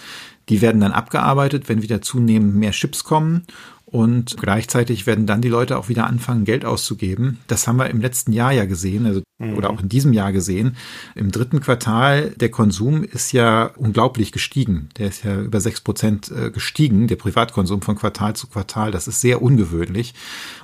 Die 0.50 0.62
werden 0.62 0.82
dann 0.82 0.92
abgearbeitet, 0.92 1.70
wenn 1.70 1.82
wieder 1.82 2.02
zunehmend 2.02 2.56
mehr 2.56 2.72
Chips 2.72 3.04
kommen. 3.04 3.46
Und 3.92 4.38
gleichzeitig 4.38 5.08
werden 5.08 5.26
dann 5.26 5.42
die 5.42 5.50
Leute 5.50 5.76
auch 5.76 5.90
wieder 5.90 6.06
anfangen, 6.06 6.46
Geld 6.46 6.64
auszugeben. 6.64 7.40
Das 7.48 7.68
haben 7.68 7.78
wir 7.78 7.90
im 7.90 8.02
letzten 8.02 8.32
Jahr 8.34 8.52
ja 8.52 8.66
gesehen, 8.66 9.08
also, 9.08 9.24
mhm. 9.40 9.56
oder 9.56 9.72
auch 9.72 9.82
in 9.82 9.90
diesem 9.90 10.14
Jahr 10.14 10.32
gesehen. 10.32 10.76
Im 11.16 11.32
dritten 11.32 11.60
Quartal, 11.60 12.30
der 12.40 12.50
Konsum 12.50 13.04
ist 13.04 13.32
ja 13.32 13.72
unglaublich 13.78 14.32
gestiegen. 14.32 14.90
Der 15.00 15.08
ist 15.08 15.24
ja 15.24 15.42
über 15.42 15.60
sechs 15.60 15.82
Prozent 15.82 16.30
äh, 16.30 16.52
gestiegen, 16.52 17.08
der 17.08 17.16
Privatkonsum 17.16 17.82
von 17.82 17.96
Quartal 17.96 18.36
zu 18.36 18.46
Quartal. 18.46 18.92
Das 18.92 19.08
ist 19.08 19.22
sehr 19.22 19.42
ungewöhnlich. 19.42 20.14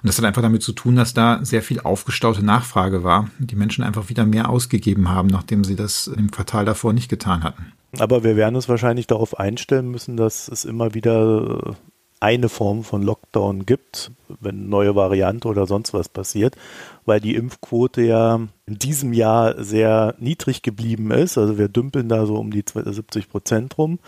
Und 0.04 0.08
das 0.08 0.20
hat 0.20 0.26
einfach 0.26 0.44
damit 0.44 0.62
zu 0.62 0.74
tun, 0.74 0.96
dass 0.96 1.16
da 1.16 1.44
sehr 1.44 1.64
viel 1.64 1.80
aufgestaute 1.80 2.46
Nachfrage 2.46 3.04
war. 3.04 3.32
Die 3.40 3.56
Menschen 3.56 3.84
einfach 3.84 4.10
wieder 4.10 4.28
mehr 4.28 4.50
ausgegeben 4.50 5.10
haben, 5.10 5.30
nachdem 5.30 5.64
sie 5.64 5.76
das 5.76 6.06
im 6.06 6.30
Quartal 6.30 6.66
davor 6.66 6.94
nicht 6.94 7.10
getan 7.10 7.44
hatten. 7.44 7.72
Aber 8.00 8.24
wir 8.24 8.36
werden 8.36 8.56
uns 8.56 8.70
wahrscheinlich 8.70 9.08
darauf 9.08 9.40
einstellen 9.40 9.90
müssen, 9.90 10.18
dass 10.18 10.48
es 10.48 10.66
immer 10.66 10.94
wieder 10.94 11.76
eine 12.20 12.50
Form 12.50 12.84
von 12.84 13.04
Lockdown 13.04 13.66
gibt, 13.66 14.12
wenn 14.40 14.70
neue 14.70 14.96
Variante 14.96 15.48
oder 15.48 15.68
sonst 15.68 15.94
was 15.94 16.10
passiert, 16.10 16.56
weil 17.06 17.20
die 17.20 17.36
Impfquote 17.36 18.02
ja 18.02 18.40
in 18.66 18.80
diesem 18.80 19.14
Jahr 19.14 19.64
sehr 19.64 20.16
niedrig 20.18 20.62
geblieben 20.62 21.12
ist. 21.12 21.38
Also 21.38 21.58
wir 21.58 21.68
dümpeln 21.68 22.10
da 22.10 22.26
so 22.26 22.36
um 22.36 22.52
die 22.52 22.64
70 22.66 23.30
Prozent 23.30 23.78
rum. 23.78 24.00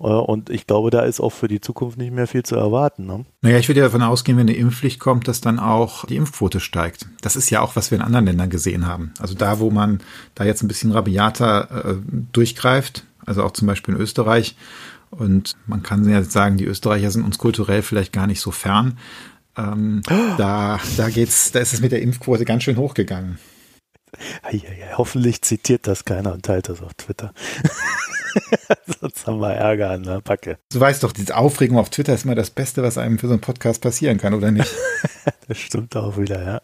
Äh, 0.00 0.06
und 0.06 0.50
ich 0.50 0.66
glaube, 0.66 0.90
da 0.90 1.02
ist 1.02 1.20
auch 1.20 1.30
für 1.32 1.48
die 1.48 1.60
Zukunft 1.60 1.96
nicht 1.96 2.12
mehr 2.12 2.26
viel 2.26 2.42
zu 2.42 2.56
erwarten. 2.56 3.06
Ne? 3.06 3.24
Naja, 3.40 3.58
ich 3.58 3.68
würde 3.68 3.80
ja 3.80 3.86
davon 3.86 4.02
ausgehen, 4.02 4.36
wenn 4.36 4.48
eine 4.48 4.56
Impfpflicht 4.56 4.98
kommt, 4.98 5.28
dass 5.28 5.40
dann 5.40 5.58
auch 5.58 6.04
die 6.04 6.16
Impfquote 6.16 6.60
steigt. 6.60 7.06
Das 7.22 7.36
ist 7.36 7.48
ja 7.50 7.62
auch, 7.62 7.76
was 7.76 7.90
wir 7.90 7.96
in 7.96 8.04
anderen 8.04 8.26
Ländern 8.26 8.50
gesehen 8.50 8.86
haben. 8.86 9.14
Also 9.20 9.34
da, 9.34 9.60
wo 9.60 9.70
man 9.70 10.00
da 10.34 10.44
jetzt 10.44 10.62
ein 10.62 10.68
bisschen 10.68 10.92
rabiater 10.92 11.84
äh, 11.84 11.94
durchgreift, 12.32 13.04
also 13.26 13.42
auch 13.42 13.52
zum 13.52 13.66
Beispiel 13.66 13.94
in 13.94 14.00
Österreich. 14.00 14.56
Und 15.10 15.56
man 15.66 15.82
kann 15.82 16.08
ja 16.08 16.22
sagen, 16.22 16.56
die 16.56 16.64
Österreicher 16.64 17.10
sind 17.10 17.24
uns 17.24 17.38
kulturell 17.38 17.82
vielleicht 17.82 18.12
gar 18.12 18.26
nicht 18.26 18.40
so 18.40 18.50
fern. 18.50 18.98
Ähm, 19.56 20.02
oh. 20.10 20.14
Da, 20.38 20.80
da 20.96 21.10
geht's, 21.10 21.52
da 21.52 21.60
ist 21.60 21.74
es 21.74 21.80
mit 21.80 21.92
der 21.92 22.02
Impfquote 22.02 22.44
ganz 22.44 22.62
schön 22.62 22.76
hochgegangen. 22.76 23.38
Hoffentlich 24.96 25.42
zitiert 25.42 25.86
das 25.86 26.04
keiner 26.04 26.32
und 26.32 26.44
teilt 26.44 26.68
das 26.68 26.82
auf 26.82 26.94
Twitter. 26.94 27.32
Sonst 29.00 29.26
haben 29.26 29.40
wir 29.40 29.52
Ärger 29.52 29.90
an 29.90 30.02
der 30.02 30.20
Backe. 30.20 30.58
Du 30.72 30.80
weißt 30.80 31.02
doch, 31.02 31.12
diese 31.12 31.36
Aufregung 31.36 31.78
auf 31.78 31.90
Twitter 31.90 32.14
ist 32.14 32.24
immer 32.24 32.34
das 32.34 32.50
Beste, 32.50 32.82
was 32.82 32.98
einem 32.98 33.18
für 33.18 33.26
so 33.26 33.32
einen 33.32 33.40
Podcast 33.40 33.82
passieren 33.82 34.18
kann, 34.18 34.34
oder 34.34 34.50
nicht? 34.50 34.70
das 35.48 35.58
stimmt 35.58 35.96
auch 35.96 36.16
wieder, 36.16 36.42
ja. 36.42 36.60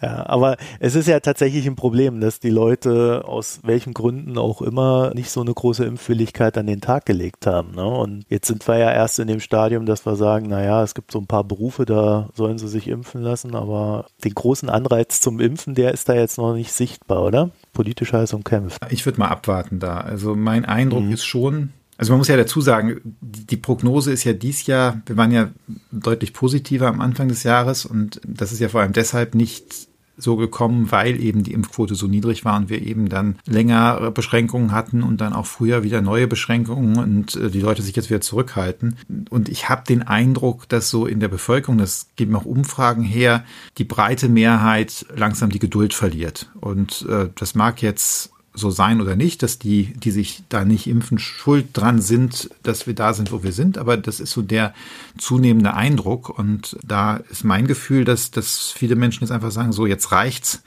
ja. 0.00 0.26
Aber 0.26 0.56
es 0.80 0.94
ist 0.94 1.08
ja 1.08 1.20
tatsächlich 1.20 1.66
ein 1.66 1.76
Problem, 1.76 2.20
dass 2.20 2.40
die 2.40 2.50
Leute 2.50 3.24
aus 3.24 3.60
welchen 3.62 3.94
Gründen 3.94 4.38
auch 4.38 4.62
immer 4.62 5.12
nicht 5.14 5.30
so 5.30 5.40
eine 5.40 5.52
große 5.52 5.84
Impfwilligkeit 5.84 6.56
an 6.58 6.66
den 6.66 6.80
Tag 6.80 7.06
gelegt 7.06 7.46
haben. 7.46 7.72
Ne? 7.74 7.84
Und 7.84 8.24
jetzt 8.28 8.46
sind 8.46 8.66
wir 8.66 8.78
ja 8.78 8.92
erst 8.92 9.18
in 9.18 9.28
dem 9.28 9.40
Stadium, 9.40 9.86
dass 9.86 10.06
wir 10.06 10.16
sagen, 10.16 10.48
naja, 10.48 10.82
es 10.82 10.94
gibt 10.94 11.12
so 11.12 11.18
ein 11.18 11.26
paar 11.26 11.44
Berufe, 11.44 11.84
da 11.84 12.28
sollen 12.34 12.58
sie 12.58 12.68
sich 12.68 12.88
impfen 12.88 13.22
lassen, 13.22 13.54
aber 13.54 14.06
den 14.24 14.34
großen 14.34 14.68
Anreiz 14.68 15.20
zum 15.20 15.40
Impfen, 15.40 15.74
der 15.74 15.92
ist 15.92 16.08
da 16.08 16.14
jetzt 16.14 16.38
noch 16.38 16.54
nicht 16.54 16.72
sichtbar, 16.72 17.22
oder? 17.22 17.50
Politisch 17.72 18.12
heiß 18.12 18.34
umkämpft. 18.34 18.78
Ich 18.90 19.06
würde 19.06 19.18
mal 19.18 19.28
abwarten 19.28 19.78
da. 19.78 19.98
Also 19.98 20.34
mein 20.34 20.64
Eindruck 20.64 21.04
mhm. 21.04 21.12
ist 21.12 21.24
schon, 21.24 21.70
also 21.96 22.12
man 22.12 22.18
muss 22.18 22.28
ja 22.28 22.36
dazu 22.36 22.60
sagen, 22.60 23.00
die 23.20 23.56
Prognose 23.56 24.12
ist 24.12 24.24
ja 24.24 24.32
dies 24.32 24.66
Jahr, 24.66 25.00
wir 25.06 25.16
waren 25.16 25.32
ja 25.32 25.50
deutlich 25.90 26.32
positiver 26.32 26.88
am 26.88 27.00
Anfang 27.00 27.28
des 27.28 27.42
Jahres 27.42 27.86
und 27.86 28.20
das 28.26 28.52
ist 28.52 28.60
ja 28.60 28.68
vor 28.68 28.80
allem 28.80 28.92
deshalb 28.92 29.34
nicht 29.34 29.88
so 30.16 30.36
gekommen, 30.36 30.90
weil 30.90 31.20
eben 31.20 31.42
die 31.42 31.52
Impfquote 31.52 31.94
so 31.94 32.06
niedrig 32.06 32.44
war 32.44 32.56
und 32.56 32.68
wir 32.68 32.82
eben 32.82 33.08
dann 33.08 33.36
länger 33.46 34.10
Beschränkungen 34.10 34.72
hatten 34.72 35.02
und 35.02 35.20
dann 35.20 35.32
auch 35.32 35.46
früher 35.46 35.82
wieder 35.82 36.02
neue 36.02 36.26
Beschränkungen 36.26 36.98
und 36.98 37.36
äh, 37.36 37.50
die 37.50 37.60
Leute 37.60 37.82
sich 37.82 37.96
jetzt 37.96 38.10
wieder 38.10 38.20
zurückhalten. 38.20 38.96
Und 39.30 39.48
ich 39.48 39.68
habe 39.68 39.84
den 39.86 40.02
Eindruck, 40.02 40.68
dass 40.68 40.90
so 40.90 41.06
in 41.06 41.20
der 41.20 41.28
Bevölkerung, 41.28 41.78
das 41.78 42.08
geben 42.16 42.36
auch 42.36 42.44
Umfragen 42.44 43.02
her, 43.02 43.44
die 43.78 43.84
breite 43.84 44.28
Mehrheit 44.28 45.06
langsam 45.14 45.50
die 45.50 45.58
Geduld 45.58 45.94
verliert. 45.94 46.50
Und 46.60 47.06
äh, 47.08 47.28
das 47.34 47.54
mag 47.54 47.82
jetzt 47.82 48.31
so 48.54 48.70
sein 48.70 49.00
oder 49.00 49.16
nicht, 49.16 49.42
dass 49.42 49.58
die, 49.58 49.94
die 49.94 50.10
sich 50.10 50.42
da 50.48 50.64
nicht 50.64 50.86
impfen, 50.86 51.18
schuld 51.18 51.68
dran 51.72 52.00
sind, 52.00 52.50
dass 52.62 52.86
wir 52.86 52.94
da 52.94 53.14
sind, 53.14 53.32
wo 53.32 53.42
wir 53.42 53.52
sind. 53.52 53.78
Aber 53.78 53.96
das 53.96 54.20
ist 54.20 54.32
so 54.32 54.42
der 54.42 54.74
zunehmende 55.18 55.74
Eindruck. 55.74 56.38
Und 56.38 56.76
da 56.84 57.16
ist 57.16 57.44
mein 57.44 57.66
Gefühl, 57.66 58.04
dass, 58.04 58.30
dass 58.30 58.70
viele 58.70 58.96
Menschen 58.96 59.24
jetzt 59.24 59.32
einfach 59.32 59.50
sagen, 59.50 59.72
so 59.72 59.86
jetzt 59.86 60.12
reicht's. 60.12 60.62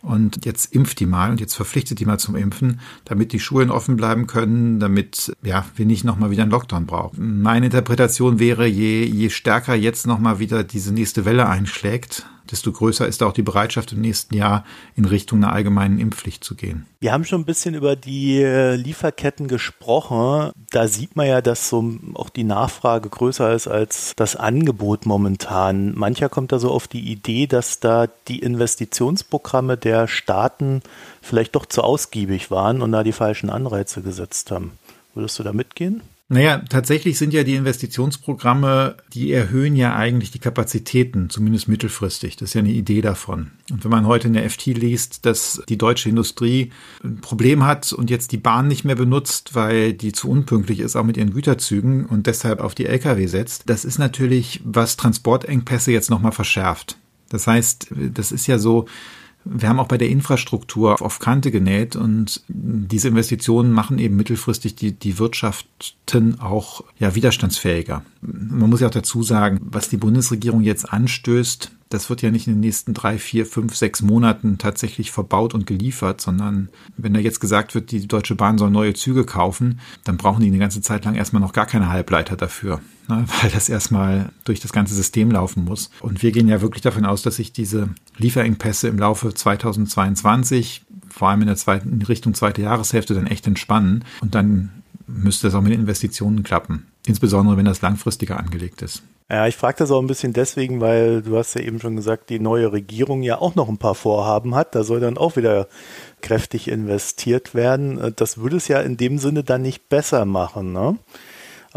Und 0.00 0.44
jetzt 0.44 0.72
impft 0.72 1.00
die 1.00 1.06
mal 1.06 1.30
und 1.30 1.40
jetzt 1.40 1.54
verpflichtet 1.54 1.98
die 1.98 2.06
mal 2.06 2.18
zum 2.18 2.36
Impfen, 2.36 2.78
damit 3.04 3.32
die 3.32 3.40
Schulen 3.40 3.68
offen 3.68 3.96
bleiben 3.96 4.28
können, 4.28 4.78
damit 4.78 5.32
ja, 5.42 5.66
wir 5.74 5.86
nicht 5.86 6.04
nochmal 6.04 6.30
wieder 6.30 6.42
einen 6.42 6.52
Lockdown 6.52 6.86
brauchen. 6.86 7.42
Meine 7.42 7.66
Interpretation 7.66 8.38
wäre, 8.38 8.66
je, 8.66 9.04
je 9.04 9.28
stärker 9.28 9.74
jetzt 9.74 10.06
nochmal 10.06 10.38
wieder 10.38 10.62
diese 10.62 10.94
nächste 10.94 11.24
Welle 11.24 11.48
einschlägt, 11.48 12.26
desto 12.50 12.72
größer 12.72 13.06
ist 13.06 13.22
auch 13.22 13.32
die 13.32 13.42
Bereitschaft 13.42 13.92
im 13.92 14.00
nächsten 14.00 14.34
Jahr 14.34 14.64
in 14.96 15.04
Richtung 15.04 15.42
einer 15.42 15.52
allgemeinen 15.52 15.98
Impfpflicht 15.98 16.44
zu 16.44 16.54
gehen. 16.54 16.86
Wir 17.00 17.12
haben 17.12 17.24
schon 17.24 17.42
ein 17.42 17.44
bisschen 17.44 17.74
über 17.74 17.96
die 17.96 18.42
äh, 18.42 18.74
Lieferketten 18.74 19.48
gesprochen. 19.48 20.50
Da 20.70 20.88
sieht 20.88 21.16
man 21.16 21.26
ja, 21.26 21.40
dass 21.40 21.68
so 21.68 21.96
auch 22.14 22.28
die 22.28 22.44
Nachfrage 22.44 23.08
größer 23.08 23.52
ist 23.52 23.68
als 23.68 24.12
das 24.16 24.36
Angebot 24.36 25.06
momentan. 25.06 25.96
Mancher 25.96 26.28
kommt 26.28 26.52
da 26.52 26.58
so 26.58 26.70
auf 26.70 26.88
die 26.88 27.10
Idee, 27.10 27.46
dass 27.46 27.80
da 27.80 28.06
die 28.28 28.40
Investitionsprogramme 28.40 29.76
der 29.76 30.08
Staaten 30.08 30.82
vielleicht 31.22 31.54
doch 31.54 31.66
zu 31.66 31.82
ausgiebig 31.82 32.50
waren 32.50 32.82
und 32.82 32.92
da 32.92 33.04
die 33.04 33.12
falschen 33.12 33.50
Anreize 33.50 34.02
gesetzt 34.02 34.50
haben. 34.50 34.72
Würdest 35.14 35.38
du 35.38 35.42
da 35.42 35.52
mitgehen? 35.52 36.02
Naja, 36.30 36.58
tatsächlich 36.68 37.16
sind 37.16 37.32
ja 37.32 37.42
die 37.42 37.54
Investitionsprogramme, 37.54 38.98
die 39.14 39.32
erhöhen 39.32 39.74
ja 39.76 39.96
eigentlich 39.96 40.30
die 40.30 40.38
Kapazitäten, 40.38 41.30
zumindest 41.30 41.68
mittelfristig. 41.68 42.36
Das 42.36 42.50
ist 42.50 42.54
ja 42.54 42.58
eine 42.58 42.70
Idee 42.70 43.00
davon. 43.00 43.52
Und 43.70 43.82
wenn 43.82 43.90
man 43.90 44.06
heute 44.06 44.28
in 44.28 44.34
der 44.34 44.48
FT 44.48 44.66
liest, 44.66 45.24
dass 45.24 45.62
die 45.70 45.78
deutsche 45.78 46.10
Industrie 46.10 46.70
ein 47.02 47.22
Problem 47.22 47.64
hat 47.64 47.94
und 47.94 48.10
jetzt 48.10 48.32
die 48.32 48.36
Bahn 48.36 48.68
nicht 48.68 48.84
mehr 48.84 48.94
benutzt, 48.94 49.54
weil 49.54 49.94
die 49.94 50.12
zu 50.12 50.28
unpünktlich 50.28 50.80
ist, 50.80 50.96
auch 50.96 51.04
mit 51.04 51.16
ihren 51.16 51.32
Güterzügen 51.32 52.04
und 52.04 52.26
deshalb 52.26 52.60
auf 52.60 52.74
die 52.74 52.84
Lkw 52.84 53.26
setzt, 53.26 53.62
das 53.64 53.86
ist 53.86 53.98
natürlich, 53.98 54.60
was 54.64 54.98
Transportengpässe 54.98 55.92
jetzt 55.92 56.10
nochmal 56.10 56.32
verschärft. 56.32 56.98
Das 57.30 57.46
heißt, 57.46 57.88
das 58.12 58.32
ist 58.32 58.46
ja 58.46 58.58
so, 58.58 58.86
wir 59.50 59.68
haben 59.68 59.80
auch 59.80 59.88
bei 59.88 59.98
der 59.98 60.08
Infrastruktur 60.08 61.00
auf 61.00 61.18
Kante 61.18 61.50
genäht 61.50 61.96
und 61.96 62.42
diese 62.48 63.08
Investitionen 63.08 63.72
machen 63.72 63.98
eben 63.98 64.16
mittelfristig 64.16 64.76
die, 64.76 64.92
die 64.92 65.18
Wirtschaften 65.18 66.38
auch 66.40 66.84
ja, 66.98 67.14
widerstandsfähiger. 67.14 68.04
Man 68.20 68.68
muss 68.68 68.80
ja 68.80 68.88
auch 68.88 68.92
dazu 68.92 69.22
sagen, 69.22 69.58
was 69.62 69.88
die 69.88 69.96
Bundesregierung 69.96 70.60
jetzt 70.60 70.92
anstößt, 70.92 71.70
das 71.88 72.10
wird 72.10 72.22
ja 72.22 72.30
nicht 72.30 72.46
in 72.46 72.54
den 72.54 72.60
nächsten 72.60 72.94
drei, 72.94 73.18
vier, 73.18 73.46
fünf, 73.46 73.74
sechs 73.74 74.02
Monaten 74.02 74.58
tatsächlich 74.58 75.10
verbaut 75.10 75.54
und 75.54 75.66
geliefert, 75.66 76.20
sondern 76.20 76.68
wenn 76.96 77.14
da 77.14 77.20
jetzt 77.20 77.40
gesagt 77.40 77.74
wird, 77.74 77.90
die 77.90 78.06
Deutsche 78.06 78.34
Bahn 78.34 78.58
soll 78.58 78.70
neue 78.70 78.94
Züge 78.94 79.24
kaufen, 79.24 79.80
dann 80.04 80.16
brauchen 80.16 80.42
die 80.42 80.48
eine 80.48 80.58
ganze 80.58 80.82
Zeit 80.82 81.04
lang 81.04 81.14
erstmal 81.14 81.40
noch 81.40 81.52
gar 81.52 81.66
keine 81.66 81.88
Halbleiter 81.88 82.36
dafür, 82.36 82.80
ne, 83.08 83.24
weil 83.42 83.50
das 83.50 83.68
erstmal 83.68 84.30
durch 84.44 84.60
das 84.60 84.72
ganze 84.72 84.94
System 84.94 85.30
laufen 85.30 85.64
muss. 85.64 85.90
Und 86.00 86.22
wir 86.22 86.32
gehen 86.32 86.48
ja 86.48 86.60
wirklich 86.60 86.82
davon 86.82 87.06
aus, 87.06 87.22
dass 87.22 87.36
sich 87.36 87.52
diese 87.52 87.88
Lieferengpässe 88.18 88.88
im 88.88 88.98
Laufe 88.98 89.32
2022, 89.32 90.84
vor 91.08 91.30
allem 91.30 91.40
in 91.40 91.46
der 91.46 91.56
zweiten, 91.56 91.92
in 91.92 92.02
Richtung 92.02 92.34
zweite 92.34 92.62
Jahreshälfte, 92.62 93.14
dann 93.14 93.26
echt 93.26 93.46
entspannen. 93.46 94.04
Und 94.20 94.34
dann 94.34 94.70
müsste 95.06 95.46
das 95.46 95.54
auch 95.54 95.62
mit 95.62 95.72
Investitionen 95.72 96.42
klappen. 96.42 96.86
Insbesondere, 97.06 97.56
wenn 97.56 97.64
das 97.64 97.80
langfristiger 97.80 98.38
angelegt 98.38 98.82
ist. 98.82 99.02
Ja, 99.30 99.46
ich 99.46 99.56
frage 99.56 99.76
das 99.78 99.90
auch 99.90 100.00
ein 100.00 100.06
bisschen 100.06 100.32
deswegen, 100.32 100.80
weil 100.80 101.20
du 101.20 101.36
hast 101.36 101.54
ja 101.54 101.60
eben 101.60 101.80
schon 101.80 101.96
gesagt, 101.96 102.30
die 102.30 102.40
neue 102.40 102.72
Regierung 102.72 103.22
ja 103.22 103.38
auch 103.38 103.54
noch 103.56 103.68
ein 103.68 103.76
paar 103.76 103.94
Vorhaben 103.94 104.54
hat. 104.54 104.74
Da 104.74 104.84
soll 104.84 105.00
dann 105.00 105.18
auch 105.18 105.36
wieder 105.36 105.68
kräftig 106.22 106.66
investiert 106.66 107.54
werden. 107.54 108.14
Das 108.16 108.38
würde 108.38 108.56
es 108.56 108.68
ja 108.68 108.80
in 108.80 108.96
dem 108.96 109.18
Sinne 109.18 109.44
dann 109.44 109.60
nicht 109.60 109.90
besser 109.90 110.24
machen. 110.24 110.72
Ne? 110.72 110.96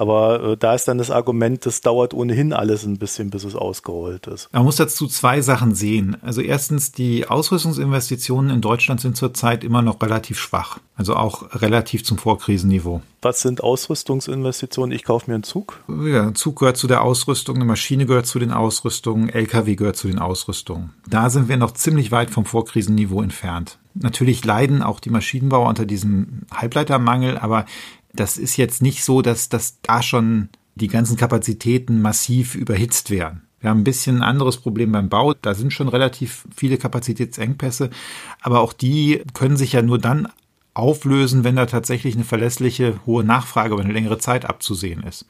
Aber 0.01 0.53
äh, 0.53 0.58
da 0.58 0.74
ist 0.74 0.88
dann 0.88 0.98
das 0.98 1.12
Argument, 1.12 1.63
das 1.63 1.81
dauert 1.81 2.15
ohnehin 2.15 2.53
alles 2.53 2.86
ein 2.86 2.98
bisschen, 2.98 3.29
bis 3.29 3.43
es 3.43 3.55
ausgerollt 3.55 4.25
ist. 4.25 4.50
Man 4.51 4.63
muss 4.63 4.77
dazu 4.77 5.05
zwei 5.05 5.41
Sachen 5.41 5.75
sehen. 5.75 6.17
Also 6.24 6.41
erstens, 6.41 6.91
die 6.91 7.27
Ausrüstungsinvestitionen 7.27 8.50
in 8.50 8.62
Deutschland 8.62 9.00
sind 9.00 9.15
zurzeit 9.15 9.63
immer 9.63 9.84
noch 9.84 10.01
relativ 10.01 10.39
schwach. 10.39 10.79
Also 10.96 11.15
auch 11.15 11.62
relativ 11.62 12.03
zum 12.03 12.17
Vorkrisenniveau. 12.17 13.03
Was 13.22 13.41
sind 13.41 13.62
Ausrüstungsinvestitionen? 13.62 14.96
Ich 14.96 15.03
kaufe 15.03 15.29
mir 15.29 15.36
einen 15.36 15.43
Zug? 15.43 15.79
Ja, 15.88 16.24
ein 16.24 16.34
Zug 16.36 16.58
gehört 16.58 16.77
zu 16.77 16.88
der 16.88 17.03
Ausrüstung, 17.03 17.58
eine 17.58 17.65
Maschine 17.65 18.08
gehört 18.08 18.25
zu 18.25 18.39
den 18.39 18.51
Ausrüstungen, 18.51 19.29
LKW 19.29 19.75
gehört 19.75 19.98
zu 19.98 20.08
den 20.08 20.17
Ausrüstungen. 20.17 20.93
Da 21.08 21.29
sind 21.29 21.48
wir 21.48 21.58
noch 21.58 21.74
ziemlich 21.74 22.12
weit 22.12 22.31
vom 22.31 22.46
Vorkrisenniveau 22.46 23.22
entfernt. 23.22 23.77
Natürlich 23.93 24.46
leiden 24.46 24.81
auch 24.81 25.00
die 25.00 25.10
Maschinenbauer 25.10 25.67
unter 25.67 25.86
diesem 25.86 26.43
Halbleitermangel, 26.51 27.38
aber 27.38 27.65
das 28.13 28.37
ist 28.37 28.57
jetzt 28.57 28.81
nicht 28.81 29.03
so, 29.03 29.21
dass, 29.21 29.49
dass 29.49 29.81
da 29.81 30.01
schon 30.01 30.49
die 30.75 30.87
ganzen 30.87 31.17
Kapazitäten 31.17 32.01
massiv 32.01 32.55
überhitzt 32.55 33.09
werden. 33.09 33.43
Wir 33.59 33.69
haben 33.69 33.81
ein 33.81 33.85
bisschen 33.85 34.17
ein 34.17 34.23
anderes 34.23 34.57
Problem 34.57 34.91
beim 34.91 35.09
Bau. 35.09 35.33
Da 35.33 35.53
sind 35.53 35.71
schon 35.71 35.87
relativ 35.87 36.47
viele 36.55 36.77
Kapazitätsengpässe. 36.77 37.91
Aber 38.41 38.59
auch 38.61 38.73
die 38.73 39.21
können 39.33 39.55
sich 39.55 39.73
ja 39.73 39.83
nur 39.83 39.99
dann 39.99 40.27
auflösen, 40.73 41.43
wenn 41.43 41.55
da 41.55 41.67
tatsächlich 41.67 42.15
eine 42.15 42.23
verlässliche 42.23 42.99
hohe 43.05 43.23
Nachfrage 43.23 43.73
über 43.73 43.83
eine 43.83 43.93
längere 43.93 44.17
Zeit 44.17 44.45
abzusehen 44.45 45.03
ist. 45.03 45.25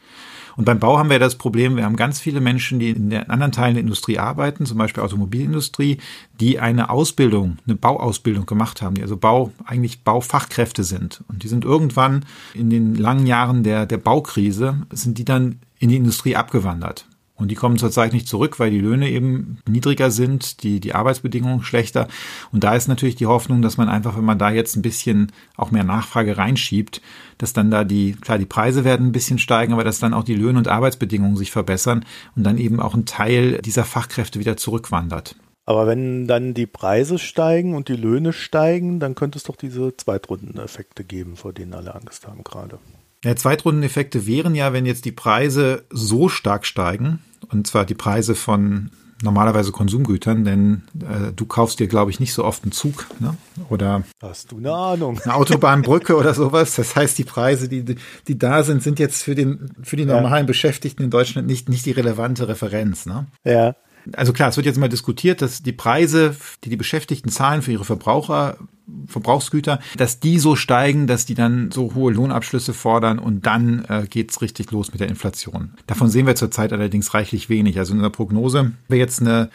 Und 0.55 0.65
beim 0.65 0.79
Bau 0.79 0.97
haben 0.97 1.09
wir 1.09 1.19
das 1.19 1.35
Problem, 1.35 1.75
wir 1.75 1.85
haben 1.85 1.95
ganz 1.95 2.19
viele 2.19 2.41
Menschen, 2.41 2.79
die 2.79 2.89
in 2.89 3.09
den 3.09 3.29
anderen 3.29 3.51
Teilen 3.51 3.75
der 3.75 3.83
Industrie 3.83 4.19
arbeiten, 4.19 4.65
zum 4.65 4.77
Beispiel 4.77 5.03
Automobilindustrie, 5.03 5.97
die 6.39 6.59
eine 6.59 6.89
Ausbildung, 6.89 7.57
eine 7.65 7.75
Bauausbildung 7.75 8.45
gemacht 8.45 8.81
haben, 8.81 8.95
die 8.95 9.01
also 9.01 9.17
Bau, 9.17 9.51
eigentlich 9.65 10.03
Baufachkräfte 10.03 10.83
sind. 10.83 11.23
Und 11.27 11.43
die 11.43 11.47
sind 11.47 11.65
irgendwann 11.65 12.25
in 12.53 12.69
den 12.69 12.95
langen 12.95 13.27
Jahren 13.27 13.63
der, 13.63 13.85
der 13.85 13.97
Baukrise, 13.97 14.81
sind 14.91 15.17
die 15.17 15.25
dann 15.25 15.59
in 15.79 15.89
die 15.89 15.97
Industrie 15.97 16.35
abgewandert. 16.35 17.05
Und 17.41 17.47
die 17.47 17.55
kommen 17.55 17.79
zurzeit 17.79 18.13
nicht 18.13 18.27
zurück, 18.27 18.59
weil 18.59 18.69
die 18.69 18.79
Löhne 18.79 19.09
eben 19.09 19.57
niedriger 19.67 20.11
sind, 20.11 20.61
die, 20.61 20.79
die 20.79 20.93
Arbeitsbedingungen 20.93 21.63
schlechter. 21.63 22.07
Und 22.51 22.63
da 22.63 22.75
ist 22.75 22.87
natürlich 22.87 23.15
die 23.15 23.25
Hoffnung, 23.25 23.63
dass 23.63 23.77
man 23.77 23.89
einfach, 23.89 24.15
wenn 24.15 24.25
man 24.25 24.37
da 24.37 24.51
jetzt 24.51 24.75
ein 24.75 24.83
bisschen 24.83 25.31
auch 25.57 25.71
mehr 25.71 25.83
Nachfrage 25.83 26.37
reinschiebt, 26.37 27.01
dass 27.39 27.51
dann 27.51 27.71
da 27.71 27.83
die, 27.83 28.11
klar, 28.13 28.37
die 28.37 28.45
Preise 28.45 28.85
werden 28.85 29.07
ein 29.07 29.11
bisschen 29.11 29.39
steigen, 29.39 29.73
aber 29.73 29.83
dass 29.83 29.97
dann 29.97 30.13
auch 30.13 30.23
die 30.23 30.35
Löhne 30.35 30.59
und 30.59 30.67
Arbeitsbedingungen 30.67 31.35
sich 31.35 31.49
verbessern 31.49 32.05
und 32.35 32.43
dann 32.43 32.59
eben 32.59 32.79
auch 32.79 32.93
ein 32.93 33.07
Teil 33.07 33.59
dieser 33.63 33.85
Fachkräfte 33.85 34.39
wieder 34.39 34.55
zurückwandert. 34.55 35.35
Aber 35.65 35.87
wenn 35.87 36.27
dann 36.27 36.53
die 36.53 36.67
Preise 36.67 37.17
steigen 37.17 37.73
und 37.73 37.87
die 37.87 37.95
Löhne 37.95 38.33
steigen, 38.33 38.99
dann 38.99 39.15
könnte 39.15 39.39
es 39.39 39.45
doch 39.45 39.55
diese 39.55 39.97
Zweitrundeneffekte 39.97 41.03
geben, 41.03 41.37
vor 41.37 41.53
denen 41.53 41.73
alle 41.73 41.95
Angst 41.95 42.27
haben 42.27 42.43
gerade. 42.43 42.77
Ja, 43.23 43.35
Zweitrundeneffekte 43.35 44.25
wären 44.25 44.55
ja, 44.55 44.73
wenn 44.73 44.85
jetzt 44.85 45.05
die 45.05 45.11
Preise 45.11 45.83
so 45.91 46.27
stark 46.27 46.65
steigen, 46.65 47.19
und 47.49 47.67
zwar 47.67 47.85
die 47.85 47.93
Preise 47.93 48.33
von 48.35 48.89
normalerweise 49.23 49.71
Konsumgütern, 49.71 50.43
denn 50.43 50.83
äh, 50.99 51.31
du 51.35 51.45
kaufst 51.45 51.79
dir, 51.79 51.87
glaube 51.87 52.11
ich, 52.11 52.19
nicht 52.19 52.33
so 52.33 52.43
oft 52.43 52.63
einen 52.63 52.71
Zug 52.71 53.07
ne? 53.19 53.35
oder 53.69 54.03
hast 54.21 54.51
du 54.51 54.57
eine 54.57 54.73
Ahnung 54.73 55.19
eine 55.23 55.35
Autobahnbrücke 55.35 56.15
oder 56.15 56.33
sowas. 56.33 56.75
Das 56.75 56.95
heißt, 56.95 57.17
die 57.17 57.23
Preise, 57.23 57.69
die 57.69 57.95
die 58.27 58.39
da 58.39 58.63
sind, 58.63 58.81
sind 58.83 58.99
jetzt 58.99 59.23
für 59.23 59.35
den 59.35 59.71
für 59.83 59.95
die 59.95 60.05
normalen 60.05 60.45
ja. 60.45 60.47
Beschäftigten 60.47 61.03
in 61.03 61.09
Deutschland 61.09 61.47
nicht 61.47 61.69
nicht 61.69 61.85
die 61.85 61.91
relevante 61.91 62.47
Referenz. 62.47 63.05
Ne? 63.05 63.27
Ja. 63.43 63.75
Also 64.13 64.33
klar, 64.33 64.49
es 64.49 64.57
wird 64.57 64.65
jetzt 64.65 64.79
mal 64.79 64.89
diskutiert, 64.89 65.43
dass 65.43 65.61
die 65.61 65.73
Preise, 65.73 66.35
die 66.63 66.69
die 66.69 66.77
Beschäftigten 66.77 67.29
zahlen 67.29 67.61
für 67.61 67.71
ihre 67.71 67.85
Verbraucher, 67.85 68.57
Verbrauchsgüter, 69.07 69.79
dass 69.97 70.19
die 70.19 70.39
so 70.39 70.55
steigen, 70.55 71.07
dass 71.07 71.25
die 71.25 71.35
dann 71.35 71.71
so 71.71 71.93
hohe 71.95 72.13
Lohnabschlüsse 72.13 72.73
fordern 72.73 73.19
und 73.19 73.45
dann 73.45 73.85
äh, 73.85 74.05
geht's 74.09 74.41
richtig 74.41 74.71
los 74.71 74.91
mit 74.91 75.01
der 75.01 75.09
Inflation. 75.09 75.71
Davon 75.87 76.09
sehen 76.09 76.27
wir 76.27 76.35
zurzeit 76.35 76.73
allerdings 76.73 77.13
reichlich 77.13 77.49
wenig. 77.49 77.77
Also 77.79 77.93
in 77.93 78.01
der 78.01 78.09
Prognose 78.09 78.71
wäre 78.87 78.99
jetzt 78.99 79.21
eine, 79.21 79.49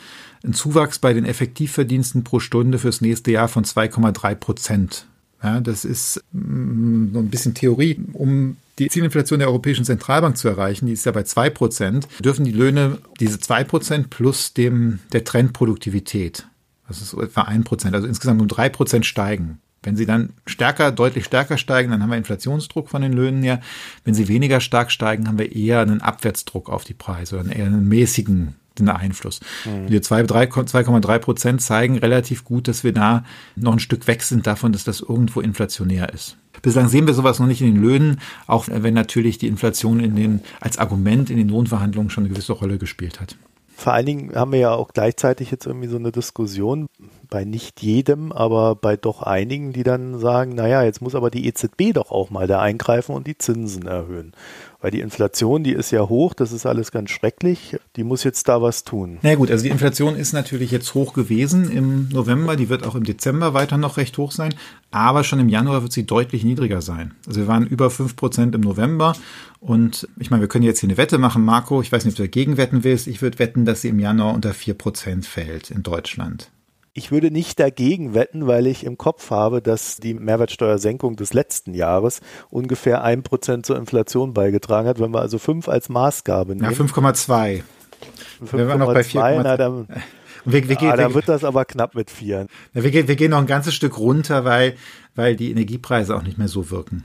ein 0.45 0.53
Zuwachs 0.53 0.99
bei 0.99 1.13
den 1.13 1.25
Effektivverdiensten 1.25 2.25
pro 2.25 2.41
Stunde 2.41 2.79
fürs 2.79 3.01
nächste 3.01 3.31
Jahr 3.31 3.49
von 3.49 3.65
2,3 3.65 4.35
Prozent. 4.35 5.07
Ja, 5.43 5.61
das 5.61 5.85
ist 5.85 6.23
mm, 6.33 7.13
so 7.13 7.19
ein 7.19 7.29
bisschen 7.29 7.55
Theorie. 7.55 8.01
Um 8.13 8.57
die 8.79 8.89
Zielinflation 8.89 9.39
der 9.39 9.49
Europäischen 9.49 9.85
Zentralbank 9.85 10.37
zu 10.37 10.49
erreichen, 10.49 10.87
die 10.87 10.93
ist 10.93 11.07
ja 11.07 11.13
bei 11.13 11.23
zwei 11.23 11.51
Prozent, 11.51 12.09
dürfen 12.23 12.45
die 12.45 12.53
Löhne 12.53 12.99
diese 13.21 13.41
zwei 13.41 13.65
Prozent 13.65 14.11
plus 14.11 14.53
dem, 14.53 15.01
der 15.13 15.25
Trendproduktivität, 15.25 16.47
das 16.89 17.03
ist 17.03 17.15
etwa 17.15 17.43
ein 17.43 17.65
Prozent, 17.65 17.95
also 17.95 18.07
insgesamt 18.07 18.41
um 18.41 18.49
drei 18.49 18.69
Prozent 18.69 19.07
steigen. 19.07 19.61
Wenn 19.83 19.97
sie 19.97 20.07
dann 20.07 20.31
stärker, 20.47 20.91
deutlich 20.91 21.25
stärker 21.25 21.59
steigen, 21.59 21.93
dann 21.93 22.03
haben 22.03 22.11
wir 22.11 22.17
Inflationsdruck 22.17 22.89
von 22.89 23.03
den 23.03 23.13
Löhnen 23.13 23.43
her. 23.43 23.61
Wenn 24.05 24.15
sie 24.15 24.27
weniger 24.27 24.61
stark 24.61 24.91
steigen, 24.91 25.29
haben 25.29 25.39
wir 25.39 25.55
eher 25.55 25.81
einen 25.81 26.01
Abwärtsdruck 26.01 26.69
auf 26.69 26.85
die 26.85 26.95
Preise 26.95 27.39
oder 27.39 27.55
eher 27.55 27.67
einen 27.67 27.89
mäßigen 27.89 28.57
Einfluss. 28.85 29.41
Mhm. 29.65 29.87
Die 29.87 29.99
2,3 30.01 31.19
Prozent 31.19 31.63
zeigen 31.63 31.99
relativ 31.99 32.45
gut, 32.45 32.69
dass 32.69 32.85
wir 32.85 32.93
da 32.93 33.25
noch 33.55 33.73
ein 33.73 33.79
Stück 33.79 34.07
weg 34.07 34.23
sind 34.23 34.47
davon, 34.47 34.73
dass 34.73 34.85
das 34.85 35.01
irgendwo 35.01 35.41
inflationär 35.41 36.13
ist. 36.13 36.37
Bislang 36.63 36.89
sehen 36.89 37.07
wir 37.07 37.15
sowas 37.15 37.39
noch 37.39 37.47
nicht 37.47 37.61
in 37.61 37.75
den 37.75 37.83
Löhnen, 37.83 38.21
auch 38.47 38.67
wenn 38.71 38.95
natürlich 38.95 39.39
die 39.39 39.47
Inflation 39.47 40.01
in 40.01 40.17
den, 40.17 40.41
als 40.61 40.79
Argument 40.79 41.31
in 41.31 41.37
den 41.37 41.49
Lohnverhandlungen 41.49 42.11
schon 42.11 42.25
eine 42.25 42.33
gewisse 42.33 42.53
Rolle 42.53 42.79
gespielt 42.79 43.21
hat. 43.21 43.37
Vor 43.79 43.93
allen 43.93 44.07
Dingen 44.07 44.35
haben 44.35 44.53
wir 44.53 44.59
ja 44.59 44.75
auch 44.75 44.89
gleichzeitig 44.95 45.51
jetzt 45.51 45.67
irgendwie 45.67 45.89
so 45.89 45.99
eine 45.99 46.11
Diskussion 46.11 46.87
bei 47.29 47.45
nicht 47.45 47.83
jedem, 47.83 48.33
aber 48.33 48.75
bei 48.75 48.97
doch 48.97 49.23
einigen, 49.23 49.75
die 49.75 49.83
dann 49.83 50.19
sagen, 50.19 50.55
naja, 50.55 50.83
jetzt 50.83 51.03
muss 51.03 51.15
aber 51.15 51.31
die 51.31 51.47
EZB 51.47 51.93
doch 51.93 52.11
auch 52.11 52.31
mal 52.31 52.47
da 52.47 52.63
eingreifen 52.63 53.15
und 53.15 53.27
die 53.27 53.37
Zinsen 53.37 53.87
erhöhen. 53.87 54.33
Weil 54.81 54.93
die 54.93 55.01
Inflation, 55.01 55.63
die 55.63 55.73
ist 55.73 55.91
ja 55.91 56.09
hoch, 56.09 56.33
das 56.33 56.53
ist 56.53 56.65
alles 56.65 56.91
ganz 56.91 57.11
schrecklich. 57.11 57.77
Die 57.97 58.05
muss 58.05 58.25
jetzt 58.25 58.49
da 58.49 58.63
was 58.63 58.85
tun. 58.85 59.19
Na 59.23 59.35
gut, 59.35 59.51
also 59.51 59.65
die 59.65 59.71
Inflation 59.71 60.17
ist 60.17 60.33
natürlich 60.33 60.71
jetzt 60.71 60.95
hoch 60.95 61.13
gewesen 61.13 61.71
im 61.71 62.09
November. 62.09 62.57
Die 62.57 62.71
wird 62.71 62.87
auch 62.87 62.95
im 62.95 63.05
Dezember 63.05 63.53
weiter 63.53 63.77
noch 63.77 63.99
recht 63.99 64.17
hoch 64.17 64.33
sein. 64.33 64.55
Aber 64.91 65.25
schon 65.25 65.41
im 65.41 65.49
Januar 65.49 65.83
wird 65.83 65.93
sie 65.93 66.07
deutlich 66.07 66.45
niedriger 66.45 66.81
sein. 66.81 67.15
Also 67.27 67.41
wir 67.41 67.49
waren 67.49 67.67
über 67.67 67.91
fünf 67.91 68.17
Prozent 68.17 68.55
im 68.55 68.61
November. 68.61 69.17
Und 69.61 70.09
ich 70.19 70.31
meine, 70.31 70.43
wir 70.43 70.49
können 70.49 70.65
jetzt 70.65 70.81
hier 70.81 70.89
eine 70.89 70.97
Wette 70.97 71.19
machen, 71.19 71.45
Marco. 71.45 71.83
Ich 71.83 71.93
weiß 71.93 72.05
nicht, 72.05 72.15
ob 72.15 72.17
du 72.17 72.23
dagegen 72.23 72.57
wetten 72.57 72.85
willst. 72.85 73.07
Ich 73.07 73.21
würde 73.21 73.39
wetten, 73.39 73.65
dass 73.65 73.83
sie 73.83 73.89
im 73.89 73.99
Januar 73.99 74.35
unter 74.35 74.55
vier 74.55 74.75
Prozent 74.75 75.27
fällt 75.27 75.71
in 75.71 75.83
Deutschland. 75.83 76.51
Ich 76.95 77.11
würde 77.11 77.31
nicht 77.31 77.61
dagegen 77.61 78.15
wetten, 78.15 78.47
weil 78.47 78.67
ich 78.67 78.85
im 78.85 78.97
Kopf 78.97 79.31
habe, 79.31 79.61
dass 79.61 79.99
die 79.99 80.15
Mehrwertsteuersenkung 80.15 81.17
des 81.17 81.35
letzten 81.35 81.75
Jahres 81.75 82.21
ungefähr 82.49 83.05
ein 83.05 83.23
Prozent 83.23 83.67
zur 83.67 83.77
Inflation 83.77 84.33
beigetragen 84.33 84.89
hat. 84.89 84.99
Wenn 84.99 85.11
wir 85.13 85.21
also 85.21 85.39
fünf 85.39 85.69
als 85.69 85.91
Maßgabe 85.91 86.57
nehmen. 86.57 86.65
Ja, 86.65 86.71
5,2. 86.71 87.63
Wir 88.41 88.69
waren 88.69 88.79
noch 88.79 88.95
bei 88.95 89.05
4, 89.05 89.43
na, 89.43 89.59
dann, 89.59 89.89
wir, 90.47 90.69
wir 90.69 90.77
ja, 90.81 90.97
dann 90.97 91.15
wird 91.15 91.29
das 91.29 91.45
aber 91.45 91.65
knapp 91.65 91.95
mit 91.95 92.11
vier. 92.11 92.47
Wir, 92.73 93.09
wir 93.09 93.17
gehen 93.17 93.31
noch 93.31 93.39
ein 93.39 93.47
ganzes 93.47 93.75
Stück 93.75 93.99
runter, 93.99 94.45
weil, 94.45 94.77
weil 95.15 95.37
die 95.37 95.51
Energiepreise 95.51 96.15
auch 96.15 96.23
nicht 96.23 96.39
mehr 96.39 96.49
so 96.49 96.71
wirken. 96.71 97.05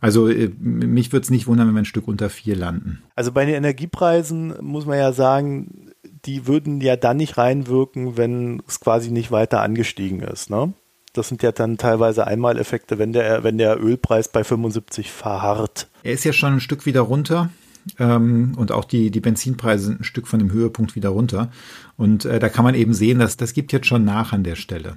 Also 0.00 0.28
äh, 0.28 0.50
mich 0.58 1.12
würde 1.12 1.24
es 1.24 1.30
nicht 1.30 1.46
wundern, 1.46 1.68
wenn 1.68 1.74
wir 1.74 1.82
ein 1.82 1.86
Stück 1.86 2.06
unter 2.08 2.30
vier 2.30 2.56
landen. 2.56 3.02
Also 3.14 3.32
bei 3.32 3.44
den 3.44 3.54
Energiepreisen 3.54 4.54
muss 4.60 4.86
man 4.86 4.98
ja 4.98 5.12
sagen, 5.12 5.90
die 6.24 6.46
würden 6.46 6.80
ja 6.80 6.96
dann 6.96 7.16
nicht 7.16 7.38
reinwirken, 7.38 8.16
wenn 8.16 8.62
es 8.68 8.80
quasi 8.80 9.10
nicht 9.10 9.30
weiter 9.30 9.62
angestiegen 9.62 10.20
ist. 10.20 10.50
Ne? 10.50 10.72
Das 11.12 11.28
sind 11.28 11.42
ja 11.42 11.52
dann 11.52 11.78
teilweise 11.78 12.26
Einmaleffekte, 12.26 12.98
wenn 12.98 13.12
der, 13.12 13.42
wenn 13.42 13.58
der 13.58 13.82
Ölpreis 13.82 14.28
bei 14.28 14.44
75 14.44 15.10
verharrt. 15.10 15.88
Er 16.02 16.12
ist 16.12 16.24
ja 16.24 16.32
schon 16.32 16.54
ein 16.54 16.60
Stück 16.60 16.84
wieder 16.86 17.00
runter. 17.00 17.50
Ähm, 17.98 18.54
und 18.56 18.72
auch 18.72 18.84
die, 18.84 19.10
die 19.10 19.20
Benzinpreise 19.20 19.86
sind 19.86 20.00
ein 20.00 20.04
Stück 20.04 20.26
von 20.26 20.38
dem 20.38 20.52
Höhepunkt 20.52 20.96
wieder 20.96 21.10
runter. 21.10 21.50
Und 21.96 22.24
äh, 22.24 22.38
da 22.38 22.48
kann 22.48 22.64
man 22.64 22.74
eben 22.74 22.94
sehen, 22.94 23.18
dass 23.18 23.36
das 23.36 23.52
gibt 23.52 23.72
jetzt 23.72 23.86
schon 23.86 24.04
nach 24.04 24.32
an 24.32 24.44
der 24.44 24.56
Stelle. 24.56 24.96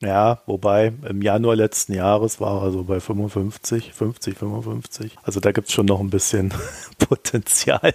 Ja, 0.00 0.38
wobei 0.46 0.92
im 1.08 1.22
Januar 1.22 1.56
letzten 1.56 1.92
Jahres 1.92 2.40
war 2.40 2.62
er 2.62 2.70
so 2.70 2.84
bei 2.84 3.00
55, 3.00 3.92
50, 3.92 4.38
55. 4.38 5.16
Also 5.24 5.40
da 5.40 5.50
gibt 5.50 5.68
es 5.68 5.74
schon 5.74 5.86
noch 5.86 5.98
ein 5.98 6.10
bisschen 6.10 6.54
Potenzial 6.98 7.94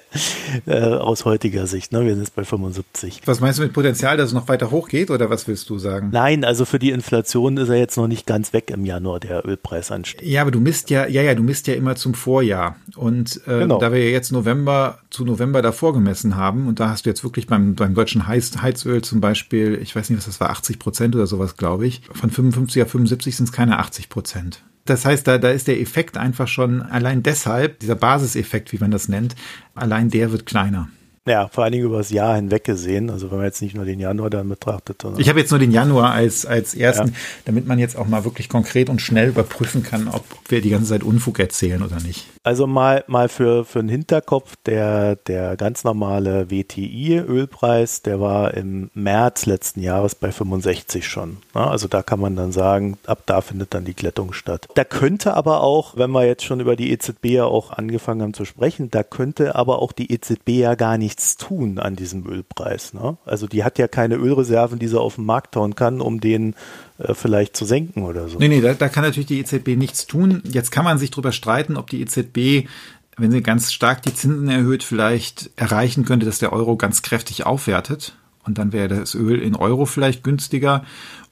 äh, 0.66 0.82
aus 0.82 1.24
heutiger 1.24 1.66
Sicht. 1.66 1.94
Ne? 1.94 2.02
Wir 2.02 2.16
sind 2.16 2.24
jetzt 2.24 2.36
bei 2.36 2.44
75. 2.44 3.22
Was 3.24 3.40
meinst 3.40 3.60
du 3.60 3.64
mit 3.64 3.72
Potenzial, 3.72 4.18
dass 4.18 4.28
es 4.28 4.34
noch 4.34 4.50
weiter 4.50 4.70
hochgeht 4.70 5.12
oder 5.12 5.30
was 5.30 5.48
willst 5.48 5.70
du 5.70 5.78
sagen? 5.78 6.10
Nein, 6.12 6.44
also 6.44 6.66
für 6.66 6.78
die 6.78 6.90
Inflation 6.90 7.56
ist 7.56 7.70
er 7.70 7.78
jetzt 7.78 7.96
noch 7.96 8.08
nicht 8.08 8.26
ganz 8.26 8.52
weg 8.52 8.70
im 8.70 8.84
Januar, 8.84 9.22
der 9.22 9.48
Ölpreisanstieg. 9.48 10.28
Ja, 10.28 10.42
aber 10.42 10.52
du 10.52 10.60
misst 10.60 10.90
ja, 10.90 11.08
ja, 11.08 11.22
ja, 11.22 11.36
du 11.36 11.44
misst 11.44 11.68
ja 11.68 11.74
immer 11.76 11.96
zum 11.96 12.16
Vorjahr. 12.16 12.76
Und 12.98 13.40
äh, 13.48 13.60
genau. 13.60 13.80
da 13.80 13.94
wir 13.94 14.04
ja 14.04 14.10
jetzt 14.10 14.34
November 14.34 15.00
zu 15.10 15.24
November 15.24 15.62
davor 15.62 15.94
gemessen 15.94 16.36
haben 16.36 16.68
und 16.68 16.82
da 16.82 16.90
hast 16.90 17.06
du 17.06 17.10
jetzt 17.10 17.24
wirklich 17.24 17.48
beim, 17.48 17.76
beim 17.76 17.94
deutschen 17.94 18.28
Heiz, 18.28 18.52
Heizöl 18.62 19.02
zum 19.04 19.22
Beispiel, 19.22 19.80
ich 19.82 19.96
weiß 19.96 20.10
nicht, 20.10 20.18
was 20.18 20.26
das 20.26 20.42
war, 20.42 20.50
80 20.50 20.80
Prozent 20.80 21.16
oder 21.16 21.28
sowas, 21.28 21.56
glaube 21.56 21.88
ich 21.88 21.93
durch. 22.02 22.18
Von 22.18 22.30
55 22.30 22.82
auf 22.84 22.92
75 22.92 23.36
sind 23.36 23.46
es 23.46 23.52
keine 23.52 23.80
80 23.80 24.10
Prozent. 24.10 24.64
Das 24.86 25.06
heißt, 25.06 25.28
da, 25.28 25.38
da 25.38 25.50
ist 25.50 25.68
der 25.68 25.80
Effekt 25.80 26.18
einfach 26.18 26.48
schon 26.48 26.82
allein 26.82 27.24
deshalb, 27.24 27.80
dieser 27.80 27.96
Basiseffekt, 27.96 28.74
wie 28.74 28.80
man 28.80 28.92
das 28.92 29.08
nennt, 29.08 29.36
allein 29.76 30.10
der 30.10 30.32
wird 30.32 30.46
kleiner. 30.46 30.90
Ja, 31.26 31.48
vor 31.48 31.64
allen 31.64 31.72
Dingen 31.72 31.86
über 31.86 32.00
das 32.00 32.10
Jahr 32.10 32.36
hinweg 32.36 32.66
gesehen. 32.66 33.10
Also 33.10 33.32
wenn 33.32 33.38
man 33.38 33.46
jetzt 33.46 33.62
nicht 33.62 33.76
nur 33.76 33.86
den 33.86 34.00
Januar 34.00 34.30
dann 34.30 34.50
betrachtet. 34.50 35.04
Ich 35.18 35.30
habe 35.30 35.40
jetzt 35.40 35.52
nur 35.52 35.60
den 35.60 35.72
Januar 35.72 36.12
als, 36.12 36.46
als 36.46 36.76
ersten, 36.76 37.10
ja. 37.10 37.14
damit 37.46 37.66
man 37.66 37.80
jetzt 37.80 37.98
auch 37.98 38.08
mal 38.08 38.26
wirklich 38.26 38.50
konkret 38.50 38.90
und 38.90 39.02
schnell 39.02 39.30
überprüfen 39.30 39.84
kann, 39.84 40.10
ob 40.10 40.26
wir 40.50 40.62
die 40.62 40.70
ganze 40.70 40.90
Zeit 40.90 41.04
Unfug 41.04 41.40
erzählen 41.40 41.82
oder 41.82 42.00
nicht. 42.02 42.28
Also 42.44 42.68
mal, 42.68 43.06
mal 43.08 43.30
für, 43.30 43.64
für 43.64 43.80
einen 43.80 43.88
Hinterkopf, 43.88 44.58
der, 44.66 45.16
der 45.16 45.56
ganz 45.56 45.86
normale 45.86 46.52
WTI-Ölpreis, 46.52 48.02
der 48.02 48.20
war 48.20 48.54
im 48.54 48.92
März 48.94 49.46
letzten 49.46 49.82
Jahres 49.82 50.16
bei 50.16 50.30
65 50.30 51.08
schon. 51.08 51.38
Also 51.54 51.88
da 51.88 52.04
kann 52.04 52.20
man 52.20 52.36
dann 52.36 52.52
sagen, 52.52 52.98
ab 53.06 53.24
da 53.28 53.40
findet 53.40 53.74
dann 53.74 53.86
die 53.86 53.94
Glättung 53.94 54.34
statt. 54.34 54.68
Da 54.76 54.84
könnte 54.84 55.36
aber 55.36 55.62
auch, 55.62 55.96
wenn 55.96 56.12
wir 56.12 56.26
jetzt 56.26 56.44
schon 56.44 56.60
über 56.60 56.76
die 56.76 56.92
EZB 56.92 57.26
ja 57.28 57.46
auch 57.46 57.72
angefangen 57.72 58.22
haben 58.22 58.34
zu 58.34 58.44
sprechen, 58.44 58.92
da 58.92 59.04
könnte 59.04 59.56
aber 59.56 59.82
auch 59.82 59.94
die 59.94 60.12
EZB 60.12 60.50
ja 60.50 60.76
gar 60.76 60.98
nichts 61.14 61.38
tun 61.38 61.78
an 61.78 61.96
diesem 61.96 62.26
Ölpreis. 62.26 62.96
Ne? 62.96 63.18
Also 63.24 63.46
die 63.46 63.64
hat 63.64 63.78
ja 63.78 63.88
keine 63.88 64.16
Ölreserven, 64.16 64.80
die 64.80 64.88
sie 64.88 65.00
auf 65.00 65.16
den 65.16 65.26
Markt 65.26 65.56
hauen 65.56 65.76
kann, 65.76 66.02
um 66.02 66.20
den 66.20 66.56
äh, 66.98 67.14
vielleicht 67.14 67.56
zu 67.56 67.66
senken 67.66 68.02
oder 68.02 68.28
so. 68.28 68.40
Nee, 68.40 68.48
nee, 68.48 68.62
da, 68.62 68.74
da 68.74 68.90
kann 68.90 69.04
natürlich 69.04 69.28
die 69.28 69.40
EZB 69.40 69.78
nichts 69.78 70.08
tun. 70.08 70.42
Jetzt 70.44 70.72
kann 70.72 70.84
man 70.84 70.98
sich 70.98 71.12
darüber 71.12 71.32
streiten, 71.32 71.78
ob 71.78 71.90
die 71.90 72.02
EZB 72.02 72.68
wenn 73.16 73.30
sie 73.30 73.44
ganz 73.44 73.72
stark 73.72 74.02
die 74.02 74.16
Zinsen 74.16 74.50
erhöht, 74.50 74.82
vielleicht 74.82 75.52
erreichen 75.56 76.04
könnte, 76.04 76.26
dass 76.26 76.40
der 76.40 76.52
Euro 76.52 76.78
ganz 76.78 77.04
kräftig 77.04 77.46
aufwertet. 77.46 78.16
Und 78.44 78.58
dann 78.58 78.74
wäre 78.74 78.88
das 78.88 79.14
Öl 79.14 79.40
in 79.40 79.56
Euro 79.56 79.86
vielleicht 79.86 80.24
günstiger. 80.24 80.84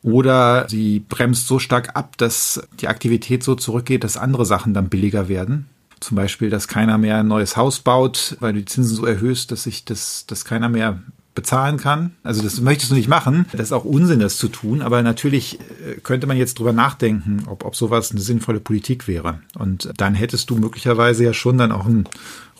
Oder 0.04 0.70
sie 0.70 1.00
bremst 1.00 1.48
so 1.48 1.58
stark 1.58 1.96
ab, 1.96 2.20
dass 2.20 2.62
die 2.80 2.88
Aktivität 2.88 3.44
so 3.44 3.56
zurückgeht, 3.56 4.04
dass 4.04 4.16
andere 4.16 4.46
Sachen 4.46 4.76
dann 4.76 4.90
billiger 4.90 5.28
werden. 5.28 5.71
Zum 6.02 6.16
Beispiel, 6.16 6.50
dass 6.50 6.68
keiner 6.68 6.98
mehr 6.98 7.20
ein 7.20 7.28
neues 7.28 7.56
Haus 7.56 7.80
baut, 7.80 8.36
weil 8.40 8.54
du 8.54 8.60
die 8.60 8.66
Zinsen 8.66 8.96
so 8.96 9.06
erhöhst, 9.06 9.52
dass 9.52 9.64
sich 9.64 9.86
das, 9.86 10.26
dass 10.28 10.44
keiner 10.44 10.68
mehr 10.68 11.00
bezahlen 11.34 11.78
kann. 11.78 12.16
Also 12.24 12.42
das 12.42 12.60
möchtest 12.60 12.92
du 12.92 12.96
nicht 12.96 13.08
machen. 13.08 13.46
Das 13.54 13.62
ist 13.62 13.72
auch 13.72 13.86
Unsinn, 13.86 14.20
das 14.20 14.38
zu 14.38 14.50
tun. 14.50 14.82
Aber 14.82 15.02
natürlich 15.02 15.60
äh, 15.60 16.00
könnte 16.02 16.28
man 16.28 16.38
jetzt 16.38 16.60
drüber 16.60 16.74
nachdenken, 16.74 17.44
ob, 17.48 17.64
ob 17.64 17.76
sowas 17.76 18.12
eine 18.12 18.20
sinnvolle 18.20 18.60
Politik 18.60 19.08
wäre. 19.08 19.40
Und 19.58 19.92
dann 19.98 20.14
hättest 20.14 20.50
du 20.50 20.58
möglicherweise 20.58 21.24
ja 21.24 21.34
schon 21.34 21.58
dann 21.58 21.72
auch 21.72 21.86
einen 21.86 22.06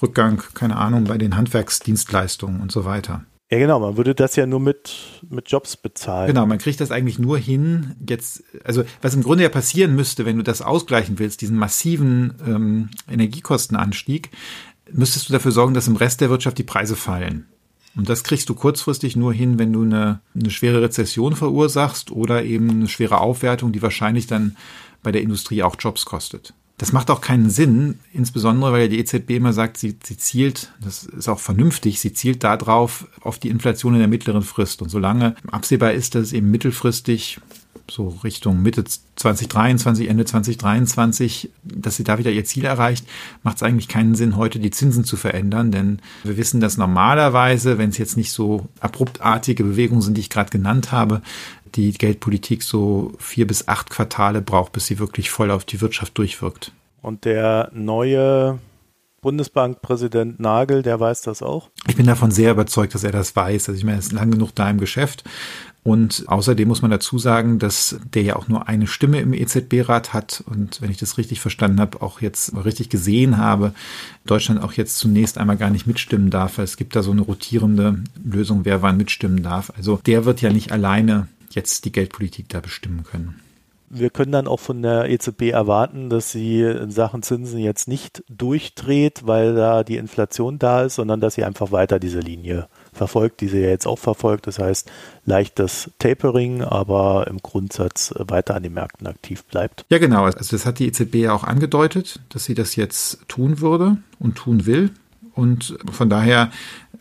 Rückgang, 0.02 0.42
keine 0.54 0.78
Ahnung, 0.78 1.06
bei 1.06 1.18
den 1.18 1.36
Handwerksdienstleistungen 1.36 2.62
und 2.62 2.72
so 2.72 2.86
weiter. 2.86 3.26
Ja, 3.52 3.60
genau, 3.60 3.82
man 3.82 3.98
würde 3.98 4.16
das 4.16 4.38
ja 4.38 4.46
nur 4.46 4.62
mit, 4.62 4.96
mit 5.30 5.52
Jobs 5.52 5.76
bezahlen. 5.76 6.28
Genau, 6.28 6.46
man 6.46 6.58
kriegt 6.58 6.80
das 6.80 6.90
eigentlich 6.90 7.20
nur 7.20 7.38
hin, 7.38 7.96
jetzt, 8.08 8.44
also 8.64 8.84
was 9.02 9.14
im 9.14 9.24
Grunde 9.24 9.44
ja 9.44 9.50
passieren 9.50 9.94
müsste, 9.94 10.26
wenn 10.26 10.38
du 10.38 10.44
das 10.44 10.62
ausgleichen 10.62 11.20
willst, 11.20 11.42
diesen 11.42 11.58
massiven 11.58 12.34
ähm, 12.48 12.90
Energiekostenanstieg, 13.10 14.30
müsstest 14.90 15.28
du 15.28 15.34
dafür 15.34 15.52
sorgen, 15.52 15.74
dass 15.74 15.90
im 15.90 15.98
Rest 15.98 16.22
der 16.22 16.30
Wirtschaft 16.30 16.60
die 16.60 16.64
Preise 16.64 16.96
fallen. 16.96 17.46
Und 17.98 18.08
das 18.08 18.24
kriegst 18.24 18.48
du 18.48 18.56
kurzfristig 18.56 19.18
nur 19.18 19.34
hin, 19.34 19.60
wenn 19.60 19.74
du 19.74 19.82
eine, 19.82 20.22
eine 20.34 20.50
schwere 20.50 20.82
Rezession 20.82 21.36
verursachst 21.36 22.10
oder 22.10 22.44
eben 22.46 22.70
eine 22.70 22.88
schwere 22.88 23.20
Aufwertung, 23.20 23.74
die 23.74 23.82
wahrscheinlich 23.82 24.28
dann 24.28 24.56
bei 25.04 25.12
der 25.12 25.22
Industrie 25.22 25.62
auch 25.62 25.76
Jobs 25.78 26.06
kostet. 26.06 26.54
Das 26.82 26.94
macht 26.94 27.12
auch 27.12 27.22
keinen 27.22 27.52
Sinn, 27.52 28.00
insbesondere 28.12 28.72
weil 28.72 28.82
ja 28.82 28.88
die 28.88 28.98
EZB 28.98 29.30
immer 29.36 29.54
sagt, 29.54 29.78
sie, 29.78 30.00
sie 30.04 30.18
zielt, 30.18 30.74
das 30.84 31.04
ist 31.04 31.30
auch 31.30 31.38
vernünftig, 31.38 32.00
sie 32.00 32.12
zielt 32.12 32.44
darauf 32.44 33.06
auf 33.22 33.38
die 33.38 33.50
Inflation 33.50 33.94
in 33.94 34.00
der 34.00 34.08
mittleren 34.08 34.42
Frist. 34.42 34.82
Und 34.82 34.90
solange 34.90 35.36
absehbar 35.52 35.92
ist, 35.92 36.16
dass 36.16 36.24
es 36.24 36.34
eben 36.34 36.50
mittelfristig 36.50 37.40
so 37.90 38.10
Richtung 38.24 38.62
Mitte 38.62 38.84
2023, 38.84 40.10
Ende 40.10 40.26
2023, 40.26 41.50
dass 41.64 41.96
sie 41.96 42.04
da 42.04 42.18
wieder 42.18 42.32
ihr 42.32 42.46
Ziel 42.46 42.66
erreicht, 42.66 43.06
macht 43.44 43.58
es 43.58 43.64
eigentlich 43.64 43.88
keinen 43.88 44.16
Sinn, 44.16 44.38
heute 44.38 44.60
die 44.60 44.72
Zinsen 44.72 45.04
zu 45.04 45.18
verändern, 45.18 45.72
denn 45.72 46.00
wir 46.24 46.38
wissen, 46.38 46.60
dass 46.60 46.78
normalerweise, 46.78 47.78
wenn 47.78 47.90
es 47.90 47.98
jetzt 47.98 48.18
nicht 48.18 48.32
so 48.32 48.68
abruptartige 48.80 49.64
Bewegungen 49.64 50.02
sind, 50.02 50.18
die 50.18 50.22
ich 50.22 50.30
gerade 50.30 50.50
genannt 50.50 50.92
habe, 50.92 51.22
die 51.76 51.94
Geldpolitik 51.94 52.64
so 52.64 53.14
vier 53.18 53.48
bis 53.48 53.68
acht 53.68 53.90
Quartale 53.90 54.42
braucht, 54.42 54.74
bis 54.74 54.88
sie 54.88 55.00
wirklich 55.00 55.30
voll 55.30 55.52
auf 55.52 55.66
die 55.66 55.82
Wirtschaft 55.82 56.18
durchwirkt. 56.18 56.72
Und 57.02 57.26
der 57.26 57.72
neue 57.74 58.60
Bundesbankpräsident 59.22 60.40
Nagel, 60.40 60.82
der 60.82 61.00
weiß 61.00 61.22
das 61.22 61.44
auch? 61.44 61.70
Ich 61.88 61.96
bin 61.96 62.08
davon 62.08 62.32
sehr 62.32 62.52
überzeugt, 62.52 62.96
dass 62.96 63.04
er 63.04 63.12
das 63.12 63.36
weiß. 63.36 63.70
Also 63.70 63.78
ich 63.78 63.84
meine, 63.84 63.98
er 63.98 64.00
ist 64.00 64.12
lang 64.12 64.32
genug 64.32 64.56
da 64.56 64.70
im 64.70 64.80
Geschäft. 64.80 65.24
Und 65.84 66.26
außerdem 66.28 66.68
muss 66.68 66.82
man 66.82 66.92
dazu 66.92 67.18
sagen, 67.18 67.58
dass 67.58 68.00
der 68.14 68.22
ja 68.22 68.36
auch 68.36 68.48
nur 68.48 68.68
eine 68.68 68.86
Stimme 68.86 69.20
im 69.20 69.34
EZB-Rat 69.34 70.14
hat. 70.14 70.44
Und 70.46 70.82
wenn 70.82 70.92
ich 70.92 70.98
das 70.98 71.18
richtig 71.18 71.40
verstanden 71.40 71.80
habe, 71.80 72.02
auch 72.02 72.22
jetzt 72.22 72.54
richtig 72.66 72.90
gesehen 72.90 73.38
habe, 73.38 73.74
Deutschland 74.26 74.62
auch 74.62 74.74
jetzt 74.74 74.98
zunächst 74.98 75.38
einmal 75.38 75.58
gar 75.58 75.72
nicht 75.72 75.88
mitstimmen 75.88 76.30
darf. 76.30 76.60
Es 76.60 76.78
gibt 76.78 76.96
da 76.96 77.02
so 77.02 77.12
eine 77.12 77.22
rotierende 77.22 78.04
Lösung, 78.24 78.66
wer 78.66 78.82
wann 78.82 78.98
mitstimmen 78.98 79.42
darf. 79.42 79.72
Also 79.76 80.00
der 80.06 80.26
wird 80.26 80.42
ja 80.42 80.52
nicht 80.52 80.72
alleine 80.72 81.28
jetzt 81.52 81.86
die 81.86 81.92
Geldpolitik 81.92 82.50
da 82.50 82.60
bestimmen 82.60 83.04
können. 83.04 83.40
Wir 83.94 84.10
können 84.10 84.32
dann 84.32 84.48
auch 84.48 84.60
von 84.60 84.82
der 84.82 85.10
EZB 85.10 85.50
erwarten, 85.52 86.10
dass 86.10 86.32
sie 86.32 86.62
in 86.62 86.92
Sachen 86.92 87.24
Zinsen 87.24 87.60
jetzt 87.60 87.88
nicht 87.88 88.24
durchdreht, 88.30 89.28
weil 89.28 89.54
da 89.54 89.84
die 89.84 89.98
Inflation 89.98 90.60
da 90.60 90.84
ist, 90.84 90.96
sondern 90.96 91.20
dass 91.20 91.36
sie 91.36 91.44
einfach 91.44 91.72
weiter 91.72 92.00
diese 92.00 92.20
Linie 92.20 92.68
verfolgt, 92.94 93.42
die 93.42 93.50
sie 93.50 93.60
ja 93.60 93.70
jetzt 93.70 93.88
auch 93.88 94.00
verfolgt. 94.00 94.48
Das 94.48 94.60
heißt, 94.60 94.90
leichtes 95.26 95.92
Tapering, 96.00 96.62
aber 96.62 97.28
im 97.28 97.40
Grundsatz 97.40 98.14
weiter 98.18 98.56
an 98.56 98.64
den 98.64 98.74
Märkten 98.74 99.08
aktiv 99.08 99.44
bleibt. 99.44 99.86
Ja, 99.90 99.98
genau. 99.98 100.24
Also 100.24 100.56
das 100.56 100.66
hat 100.66 100.80
die 100.80 100.88
EZB 100.88 101.16
ja 101.16 101.34
auch 101.34 101.44
angedeutet, 101.44 102.22
dass 102.30 102.46
sie 102.46 102.54
das 102.54 102.76
jetzt 102.76 103.28
tun 103.28 103.60
würde 103.60 103.98
und 104.20 104.36
tun 104.36 104.66
will. 104.66 104.92
Und 105.34 105.78
von 105.92 106.10
daher 106.10 106.52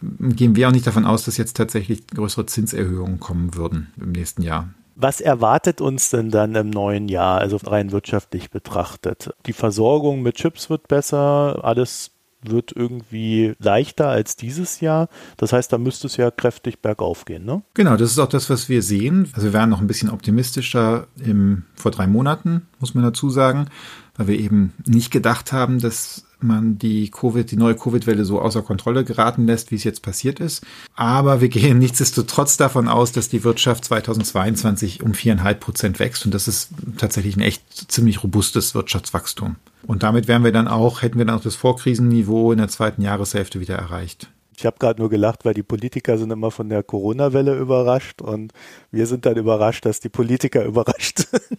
gehen 0.01 0.57
wir 0.57 0.69
auch 0.69 0.73
nicht 0.73 0.87
davon 0.87 1.05
aus, 1.05 1.25
dass 1.25 1.37
jetzt 1.37 1.57
tatsächlich 1.57 2.07
größere 2.09 2.47
Zinserhöhungen 2.47 3.21
kommen 3.21 3.55
würden 3.55 3.93
im 4.01 4.13
nächsten 4.13 4.43
Jahr. 4.43 4.69
Was 5.03 5.23
erwartet 5.23 5.81
uns 5.81 6.11
denn 6.11 6.31
dann 6.31 6.55
im 6.55 6.69
neuen 6.69 7.09
Jahr, 7.09 7.39
also 7.39 7.57
rein 7.57 7.91
wirtschaftlich 7.91 8.51
betrachtet? 8.51 9.33
Die 9.47 9.55
Versorgung 9.55 10.21
mit 10.21 10.35
Chips 10.35 10.69
wird 10.69 10.89
besser, 10.89 11.65
alles 11.65 12.11
wird 12.43 12.73
irgendwie 12.77 13.55
leichter 13.59 14.09
als 14.09 14.37
dieses 14.37 14.81
Jahr. 14.81 15.09
Das 15.39 15.55
heißt, 15.55 15.73
da 15.73 15.79
müsste 15.79 16.07
es 16.07 16.19
ja 16.19 16.31
kräftig 16.31 16.81
bergauf 16.81 17.25
gehen, 17.25 17.47
ne? 17.47 17.63
Genau, 17.73 17.97
das 17.97 18.11
ist 18.11 18.19
auch 18.19 18.29
das, 18.29 18.51
was 18.51 18.69
wir 18.69 18.83
sehen. 18.83 19.31
Also 19.33 19.49
wir 19.49 19.53
waren 19.59 19.71
noch 19.71 19.81
ein 19.81 19.87
bisschen 19.87 20.11
optimistischer 20.11 21.07
im, 21.25 21.65
vor 21.75 21.93
drei 21.93 22.07
Monaten, 22.07 22.69
muss 22.79 22.95
man 22.95 23.03
dazu 23.03 23.31
sagen, 23.31 23.69
weil 24.17 24.27
wir 24.27 24.39
eben 24.39 24.75
nicht 24.87 25.11
gedacht 25.11 25.53
haben, 25.53 25.81
dass 25.81 26.27
man 26.43 26.79
die 26.79 27.11
Covid, 27.11 27.51
die 27.51 27.57
neue 27.57 27.75
Covid-Welle 27.75 28.25
so 28.25 28.41
außer 28.41 28.63
Kontrolle 28.63 29.05
geraten 29.05 29.47
lässt, 29.47 29.71
wie 29.71 29.77
es 29.77 29.85
jetzt 29.85 30.03
passiert 30.03 30.41
ist. 30.41 30.65
Aber 30.95 31.41
wir 31.41 31.49
gehen 31.51 31.79
nichtsdestotrotz 31.79 32.57
davon 32.57 32.89
aus, 32.89 33.13
dass 33.13 33.29
die 33.29 33.45
Wirtschaft 33.45 33.85
2022 33.85 35.03
um 35.03 35.15
viereinhalb 35.15 35.61
Prozent 35.61 35.99
wächst. 35.99 36.25
Und 36.25 36.35
das 36.35 36.49
ist 36.49 36.71
tatsächlich 36.97 37.37
ein 37.37 37.43
echt 37.43 37.63
ziemlich 37.91 38.23
robustes 38.23 38.75
Wirtschaftswachstum. 38.75 39.57
Und 39.87 40.03
damit 40.03 40.29
wären 40.29 40.45
wir 40.45 40.53
dann 40.53 40.69
auch, 40.69 41.03
hätten 41.03 41.19
wir 41.19 41.25
dann 41.25 41.37
auch 41.37 41.43
das 41.43 41.57
Vorkrisenniveau 41.57 42.53
in 42.53 42.59
der 42.59 42.69
zweiten 42.69 43.03
Jahreshälfte 43.03 43.61
wieder 43.61 43.77
erreicht. 43.77 44.31
Ich 44.61 44.67
habe 44.67 44.77
gerade 44.79 45.01
nur 45.01 45.09
gelacht, 45.09 45.47
weil 45.47 45.55
die 45.55 45.63
Politiker 45.63 46.19
sind 46.19 46.31
immer 46.31 46.51
von 46.51 46.69
der 46.69 46.83
Corona-Welle 46.83 47.59
überrascht 47.59 48.21
und 48.21 48.53
wir 48.91 49.07
sind 49.07 49.25
dann 49.25 49.37
überrascht, 49.37 49.87
dass 49.87 50.01
die 50.01 50.11
Politiker 50.11 50.65
überrascht 50.67 51.21
sind. 51.31 51.59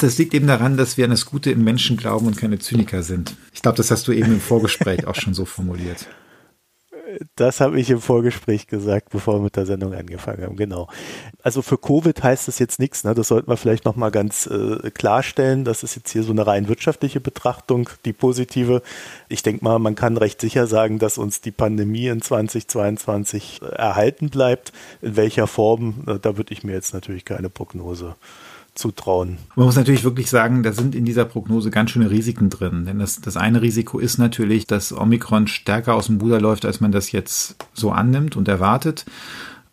Das 0.00 0.16
liegt 0.16 0.32
eben 0.32 0.46
daran, 0.46 0.78
dass 0.78 0.96
wir 0.96 1.04
an 1.04 1.10
das 1.10 1.26
Gute 1.26 1.50
im 1.50 1.62
Menschen 1.62 1.98
glauben 1.98 2.26
und 2.26 2.36
keine 2.36 2.58
Zyniker 2.58 3.02
sind. 3.02 3.36
Ich 3.52 3.60
glaube, 3.60 3.76
das 3.76 3.90
hast 3.90 4.08
du 4.08 4.12
eben 4.12 4.32
im 4.32 4.40
Vorgespräch 4.40 5.06
auch 5.06 5.14
schon 5.14 5.34
so 5.34 5.44
formuliert. 5.44 6.08
Das 7.34 7.60
habe 7.60 7.80
ich 7.80 7.90
im 7.90 8.00
Vorgespräch 8.00 8.66
gesagt, 8.66 9.10
bevor 9.10 9.34
wir 9.34 9.40
mit 9.40 9.56
der 9.56 9.66
Sendung 9.66 9.94
angefangen 9.94 10.44
haben, 10.44 10.56
genau. 10.56 10.88
Also 11.42 11.60
für 11.60 11.76
Covid 11.76 12.22
heißt 12.22 12.46
das 12.46 12.58
jetzt 12.60 12.78
nichts, 12.78 13.04
ne? 13.04 13.14
das 13.14 13.28
sollten 13.28 13.50
wir 13.50 13.56
vielleicht 13.56 13.84
nochmal 13.84 14.10
ganz 14.10 14.46
äh, 14.46 14.90
klarstellen. 14.90 15.64
Das 15.64 15.82
ist 15.82 15.96
jetzt 15.96 16.10
hier 16.10 16.22
so 16.22 16.30
eine 16.30 16.46
rein 16.46 16.68
wirtschaftliche 16.68 17.20
Betrachtung, 17.20 17.90
die 18.04 18.12
positive. 18.12 18.82
Ich 19.28 19.42
denke 19.42 19.64
mal, 19.64 19.78
man 19.80 19.96
kann 19.96 20.16
recht 20.16 20.40
sicher 20.40 20.66
sagen, 20.66 20.98
dass 20.98 21.18
uns 21.18 21.40
die 21.40 21.50
Pandemie 21.50 22.06
in 22.06 22.22
2022 22.22 23.60
erhalten 23.62 24.30
bleibt. 24.30 24.72
In 25.02 25.16
welcher 25.16 25.46
Form, 25.46 26.04
äh, 26.06 26.18
da 26.20 26.36
würde 26.36 26.52
ich 26.52 26.62
mir 26.62 26.72
jetzt 26.72 26.94
natürlich 26.94 27.24
keine 27.24 27.50
Prognose 27.50 28.14
zutrauen. 28.74 29.38
Man 29.56 29.66
muss 29.66 29.76
natürlich 29.76 30.04
wirklich 30.04 30.30
sagen, 30.30 30.62
da 30.62 30.72
sind 30.72 30.94
in 30.94 31.04
dieser 31.04 31.24
Prognose 31.24 31.70
ganz 31.70 31.90
schöne 31.90 32.10
Risiken 32.10 32.50
drin. 32.50 32.84
Denn 32.86 32.98
das, 32.98 33.20
das 33.20 33.36
eine 33.36 33.62
Risiko 33.62 33.98
ist 33.98 34.18
natürlich, 34.18 34.66
dass 34.66 34.92
Omikron 34.92 35.46
stärker 35.46 35.94
aus 35.94 36.06
dem 36.06 36.20
Ruder 36.20 36.40
läuft, 36.40 36.64
als 36.64 36.80
man 36.80 36.92
das 36.92 37.12
jetzt 37.12 37.56
so 37.74 37.90
annimmt 37.90 38.36
und 38.36 38.48
erwartet 38.48 39.06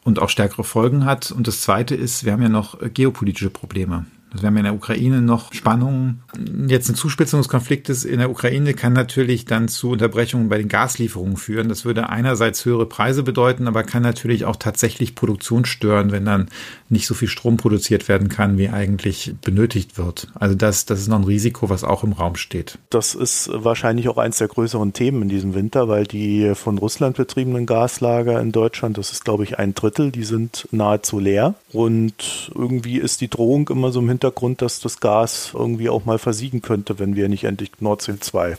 und 0.03 0.19
auch 0.19 0.29
stärkere 0.29 0.63
Folgen 0.63 1.05
hat. 1.05 1.31
Und 1.31 1.47
das 1.47 1.61
zweite 1.61 1.95
ist, 1.95 2.25
wir 2.25 2.33
haben 2.33 2.41
ja 2.41 2.49
noch 2.49 2.77
geopolitische 2.93 3.49
Probleme. 3.49 4.05
Also 4.31 4.43
wir 4.43 4.47
haben 4.47 4.57
in 4.57 4.63
der 4.65 4.75
Ukraine 4.75 5.21
noch 5.21 5.53
Spannungen. 5.53 6.21
Jetzt 6.67 6.89
ein 6.89 6.95
Zuspitzung 6.95 7.39
des 7.39 7.49
Konfliktes 7.49 8.05
in 8.05 8.19
der 8.19 8.29
Ukraine 8.29 8.73
kann 8.73 8.93
natürlich 8.93 9.45
dann 9.45 9.67
zu 9.67 9.91
Unterbrechungen 9.91 10.49
bei 10.49 10.57
den 10.57 10.67
Gaslieferungen 10.67 11.37
führen. 11.37 11.69
Das 11.69 11.85
würde 11.85 12.09
einerseits 12.09 12.65
höhere 12.65 12.85
Preise 12.85 13.23
bedeuten, 13.23 13.67
aber 13.67 13.83
kann 13.83 14.03
natürlich 14.03 14.45
auch 14.45 14.57
tatsächlich 14.57 15.15
Produktion 15.15 15.65
stören, 15.65 16.11
wenn 16.11 16.25
dann 16.25 16.49
nicht 16.89 17.07
so 17.07 17.13
viel 17.13 17.27
Strom 17.27 17.57
produziert 17.57 18.07
werden 18.09 18.29
kann, 18.29 18.57
wie 18.57 18.69
eigentlich 18.69 19.33
benötigt 19.41 19.97
wird. 19.97 20.27
Also 20.35 20.55
das, 20.55 20.85
das 20.85 20.99
ist 20.99 21.07
noch 21.07 21.19
ein 21.19 21.23
Risiko, 21.23 21.69
was 21.69 21.83
auch 21.83 22.03
im 22.03 22.13
Raum 22.13 22.35
steht. 22.35 22.77
Das 22.89 23.15
ist 23.15 23.49
wahrscheinlich 23.53 24.09
auch 24.09 24.17
eines 24.17 24.37
der 24.37 24.47
größeren 24.47 24.93
Themen 24.93 25.23
in 25.23 25.29
diesem 25.29 25.53
Winter, 25.53 25.87
weil 25.87 26.05
die 26.05 26.53
von 26.55 26.77
Russland 26.77 27.17
betriebenen 27.17 27.65
Gaslager 27.65 28.39
in 28.41 28.51
Deutschland, 28.51 28.97
das 28.97 29.11
ist 29.11 29.25
glaube 29.25 29.43
ich 29.43 29.57
ein 29.57 29.73
Drittel, 29.73 30.11
die 30.11 30.23
sind 30.23 30.67
nahezu 30.71 31.19
leer. 31.19 31.55
Und 31.71 32.51
irgendwie 32.55 32.97
ist 32.97 33.21
die 33.21 33.29
Drohung 33.29 33.69
immer 33.69 33.91
so 33.91 33.99
im 33.99 34.09
Hintergrund, 34.09 34.16
Hintergrund, 34.17 34.61
dass 34.61 34.79
das 34.79 34.99
Gas 34.99 35.51
irgendwie 35.53 35.89
auch 35.89 36.05
mal 36.05 36.17
versiegen 36.17 36.61
könnte, 36.61 36.99
wenn 36.99 37.15
wir 37.15 37.29
nicht 37.29 37.43
endlich 37.43 37.71
Nord 37.79 38.01
Stream 38.01 38.19
2 38.19 38.57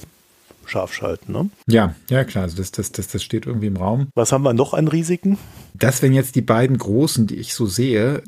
scharf 0.68 0.92
schalten. 0.92 1.32
Ne? 1.32 1.50
Ja, 1.66 1.94
ja 2.10 2.24
klar, 2.24 2.44
also 2.44 2.56
das, 2.56 2.72
das, 2.72 2.92
das, 2.92 3.08
das 3.08 3.22
steht 3.22 3.46
irgendwie 3.46 3.66
im 3.66 3.76
Raum. 3.76 4.08
Was 4.14 4.32
haben 4.32 4.42
wir 4.42 4.54
noch 4.54 4.74
an 4.74 4.88
Risiken? 4.88 5.38
Das 5.74 6.02
wären 6.02 6.12
jetzt 6.12 6.34
die 6.34 6.42
beiden 6.42 6.76
großen, 6.76 7.26
die 7.26 7.36
ich 7.36 7.54
so 7.54 7.66
sehe. 7.66 8.22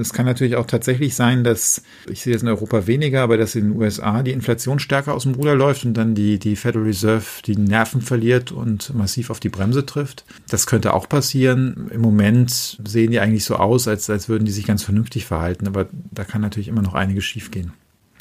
Es 0.00 0.12
kann 0.12 0.24
natürlich 0.24 0.56
auch 0.56 0.66
tatsächlich 0.66 1.14
sein, 1.14 1.44
dass, 1.44 1.82
ich 2.08 2.22
sehe 2.22 2.34
es 2.34 2.42
in 2.42 2.48
Europa 2.48 2.86
weniger, 2.86 3.22
aber 3.22 3.36
dass 3.36 3.54
in 3.54 3.70
den 3.70 3.76
USA 3.76 4.22
die 4.22 4.30
Inflation 4.32 4.78
stärker 4.78 5.12
aus 5.12 5.24
dem 5.24 5.34
Ruder 5.34 5.54
läuft 5.54 5.84
und 5.84 5.94
dann 5.94 6.14
die, 6.14 6.38
die 6.38 6.56
Federal 6.56 6.86
Reserve 6.86 7.24
die 7.44 7.56
Nerven 7.56 8.00
verliert 8.00 8.52
und 8.52 8.94
massiv 8.94 9.30
auf 9.30 9.40
die 9.40 9.48
Bremse 9.48 9.84
trifft. 9.84 10.24
Das 10.48 10.66
könnte 10.66 10.94
auch 10.94 11.08
passieren. 11.08 11.90
Im 11.92 12.00
Moment 12.00 12.78
sehen 12.86 13.10
die 13.10 13.20
eigentlich 13.20 13.44
so 13.44 13.56
aus, 13.56 13.88
als, 13.88 14.08
als 14.08 14.28
würden 14.28 14.44
die 14.44 14.52
sich 14.52 14.66
ganz 14.66 14.82
vernünftig 14.82 15.26
verhalten, 15.26 15.66
aber 15.66 15.88
da 16.10 16.24
kann 16.24 16.40
natürlich 16.40 16.68
immer 16.68 16.82
noch 16.82 16.94
einiges 16.94 17.24
schiefgehen. 17.24 17.72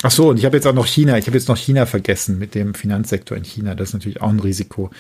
Ach 0.04 0.12
so, 0.12 0.30
und 0.30 0.38
ich 0.38 0.46
habe 0.46 0.58
jetzt 0.58 0.68
auch 0.68 0.74
noch 0.74 0.86
China. 0.86 1.18
Ich 1.18 1.28
habe 1.28 1.38
jetzt 1.38 1.48
noch 1.48 1.58
China 1.58 1.86
vergessen 1.86 2.38
mit 2.38 2.54
dem 2.54 2.74
Finanzsektor 2.74 3.38
in 3.38 3.44
China. 3.44 3.76
Das 3.76 3.90
ist 3.90 3.94
natürlich 3.94 4.22
auch 4.22 4.30
ein 4.30 4.40
Risiko, 4.40 4.92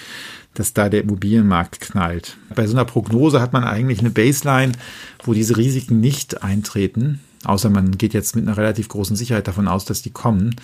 dass 0.53 0.73
da 0.73 0.89
der 0.89 1.01
Immobilienmarkt 1.01 1.79
knallt. 1.81 2.37
Bei 2.55 2.65
so 2.65 2.73
einer 2.75 2.85
Prognose 2.85 3.41
hat 3.41 3.53
man 3.53 3.63
eigentlich 3.63 3.99
eine 3.99 4.09
Baseline, 4.09 4.71
wo 5.23 5.33
diese 5.33 5.57
Risiken 5.57 5.99
nicht 5.99 6.43
eintreten, 6.43 7.19
außer 7.43 7.69
man 7.69 7.97
geht 7.97 8.13
jetzt 8.13 8.35
mit 8.35 8.47
einer 8.47 8.57
relativ 8.57 8.87
großen 8.87 9.15
Sicherheit 9.15 9.47
davon 9.47 9.67
aus, 9.67 9.85
dass 9.85 10.01
die 10.01 10.11
kommen. 10.11 10.55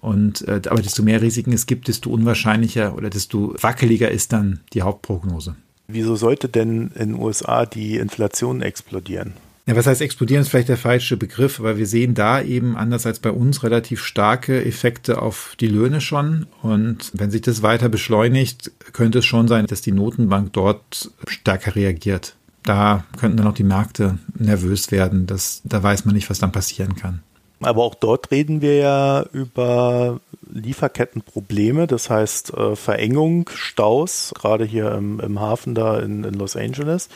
Und 0.00 0.46
äh, 0.48 0.60
aber 0.68 0.82
desto 0.82 1.02
mehr 1.02 1.22
Risiken 1.22 1.52
es 1.52 1.66
gibt, 1.66 1.88
desto 1.88 2.10
unwahrscheinlicher 2.10 2.96
oder 2.96 3.10
desto 3.10 3.54
wackeliger 3.60 4.10
ist 4.10 4.32
dann 4.32 4.60
die 4.72 4.82
Hauptprognose. 4.82 5.54
Wieso 5.86 6.16
sollte 6.16 6.48
denn 6.48 6.90
in 6.94 7.10
den 7.10 7.20
USA 7.20 7.66
die 7.66 7.96
Inflation 7.96 8.62
explodieren? 8.62 9.34
Ja, 9.66 9.76
was 9.76 9.86
heißt 9.86 10.00
explodieren 10.00 10.42
ist 10.42 10.48
vielleicht 10.48 10.68
der 10.68 10.76
falsche 10.76 11.16
Begriff, 11.16 11.60
aber 11.60 11.78
wir 11.78 11.86
sehen 11.86 12.14
da 12.14 12.42
eben 12.42 12.76
anders 12.76 13.06
als 13.06 13.20
bei 13.20 13.30
uns 13.30 13.62
relativ 13.62 14.02
starke 14.02 14.64
Effekte 14.64 15.22
auf 15.22 15.54
die 15.60 15.68
Löhne 15.68 16.00
schon. 16.00 16.46
Und 16.62 17.12
wenn 17.14 17.30
sich 17.30 17.42
das 17.42 17.62
weiter 17.62 17.88
beschleunigt, 17.88 18.72
könnte 18.92 19.20
es 19.20 19.24
schon 19.24 19.46
sein, 19.46 19.66
dass 19.66 19.80
die 19.80 19.92
Notenbank 19.92 20.52
dort 20.52 21.12
stärker 21.28 21.76
reagiert. 21.76 22.34
Da 22.64 23.04
könnten 23.18 23.36
dann 23.36 23.46
auch 23.46 23.54
die 23.54 23.62
Märkte 23.62 24.18
nervös 24.36 24.90
werden. 24.90 25.26
Das, 25.26 25.62
da 25.64 25.80
weiß 25.80 26.06
man 26.06 26.16
nicht, 26.16 26.28
was 26.28 26.40
dann 26.40 26.52
passieren 26.52 26.96
kann. 26.96 27.22
Aber 27.60 27.84
auch 27.84 27.94
dort 27.94 28.32
reden 28.32 28.60
wir 28.60 28.76
ja 28.76 29.24
über 29.32 30.20
Lieferkettenprobleme, 30.50 31.86
das 31.86 32.10
heißt 32.10 32.54
äh, 32.54 32.74
Verengung, 32.74 33.48
Staus, 33.54 34.34
gerade 34.36 34.64
hier 34.64 34.90
im, 34.92 35.20
im 35.20 35.40
Hafen 35.40 35.76
da 35.76 36.00
in, 36.00 36.24
in 36.24 36.34
Los 36.34 36.56
Angeles, 36.56 37.08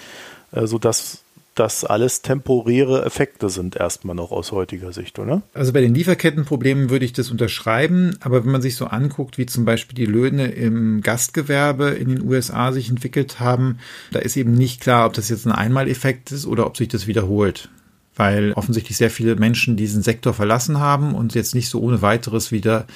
äh, 0.53 0.69
sodass 0.69 1.25
das 1.57 1.85
alles 1.85 2.23
temporäre 2.23 3.05
Effekte 3.05 3.49
sind 3.49 3.77
erstmal 3.77 4.15
noch 4.15 4.31
aus 4.31 4.53
heutiger 4.53 4.93
Sicht, 4.93 5.19
oder? 5.19 5.43
Also 5.55 5.73
bei 5.73 5.81
den 5.81 5.95
Lieferkettenproblemen 5.95 6.91
würde 6.91 7.07
ich 7.07 7.15
das 7.15 7.31
unterschreiben, 7.31 8.17
aber 8.21 8.45
wenn 8.45 8.53
man 8.53 8.63
sich 8.63 8.77
so 8.77 8.87
anguckt, 8.87 9.39
wie 9.39 9.47
zum 9.47 9.65
Beispiel 9.65 9.97
die 9.97 10.11
Löhne 10.11 10.49
im 10.49 11.01
Gastgewerbe 11.01 11.89
in 11.91 12.09
den 12.11 12.23
USA 12.23 12.73
sich 12.73 12.91
entwickelt 12.91 13.41
haben, 13.41 13.79
da 14.13 14.19
ist 14.19 14.37
eben 14.37 14.53
nicht 14.53 14.83
klar, 14.83 15.07
ob 15.07 15.15
das 15.15 15.31
jetzt 15.31 15.47
ein 15.47 15.53
Einmaleffekt 15.53 16.31
ist 16.31 16.47
oder 16.47 16.67
ob 16.67 16.77
sich 16.77 16.89
das 16.89 17.07
wiederholt. 17.07 17.71
Weil 18.17 18.53
offensichtlich 18.55 18.97
sehr 18.97 19.11
viele 19.11 19.37
Menschen 19.37 19.77
diesen 19.77 20.03
Sektor 20.03 20.33
verlassen 20.33 20.81
haben 20.81 21.15
und 21.15 21.35
jetzt 21.35 21.55
nicht 21.55 21.69
so 21.69 21.81
ohne 21.81 22.03
weiteres 22.03 22.51
wieder 22.51 22.87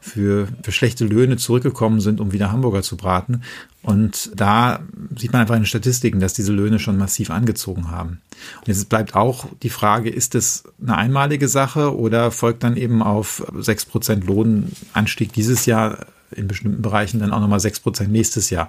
für, 0.00 0.46
für 0.62 0.72
schlechte 0.72 1.04
Löhne 1.04 1.36
zurückgekommen 1.36 2.00
sind, 2.00 2.20
um 2.20 2.32
wieder 2.32 2.52
Hamburger 2.52 2.82
zu 2.82 2.96
braten. 2.96 3.42
Und 3.82 4.30
da 4.34 4.80
sieht 5.16 5.32
man 5.32 5.42
einfach 5.42 5.56
in 5.56 5.62
den 5.62 5.66
Statistiken, 5.66 6.20
dass 6.20 6.32
diese 6.32 6.52
Löhne 6.52 6.78
schon 6.78 6.96
massiv 6.96 7.30
angezogen 7.30 7.90
haben. 7.90 8.20
Und 8.60 8.68
jetzt 8.68 8.88
bleibt 8.88 9.14
auch 9.14 9.46
die 9.62 9.70
Frage, 9.70 10.10
ist 10.10 10.34
es 10.34 10.64
eine 10.80 10.96
einmalige 10.96 11.48
Sache 11.48 11.96
oder 11.96 12.30
folgt 12.30 12.62
dann 12.62 12.76
eben 12.76 13.02
auf 13.02 13.44
sechs 13.58 13.84
Prozent 13.84 14.26
Lohnanstieg 14.26 15.32
dieses 15.32 15.66
Jahr 15.66 16.06
in 16.30 16.46
bestimmten 16.46 16.82
Bereichen 16.82 17.20
dann 17.20 17.32
auch 17.32 17.40
nochmal 17.40 17.60
sechs 17.60 17.80
Prozent 17.80 18.12
nächstes 18.12 18.50
Jahr. 18.50 18.68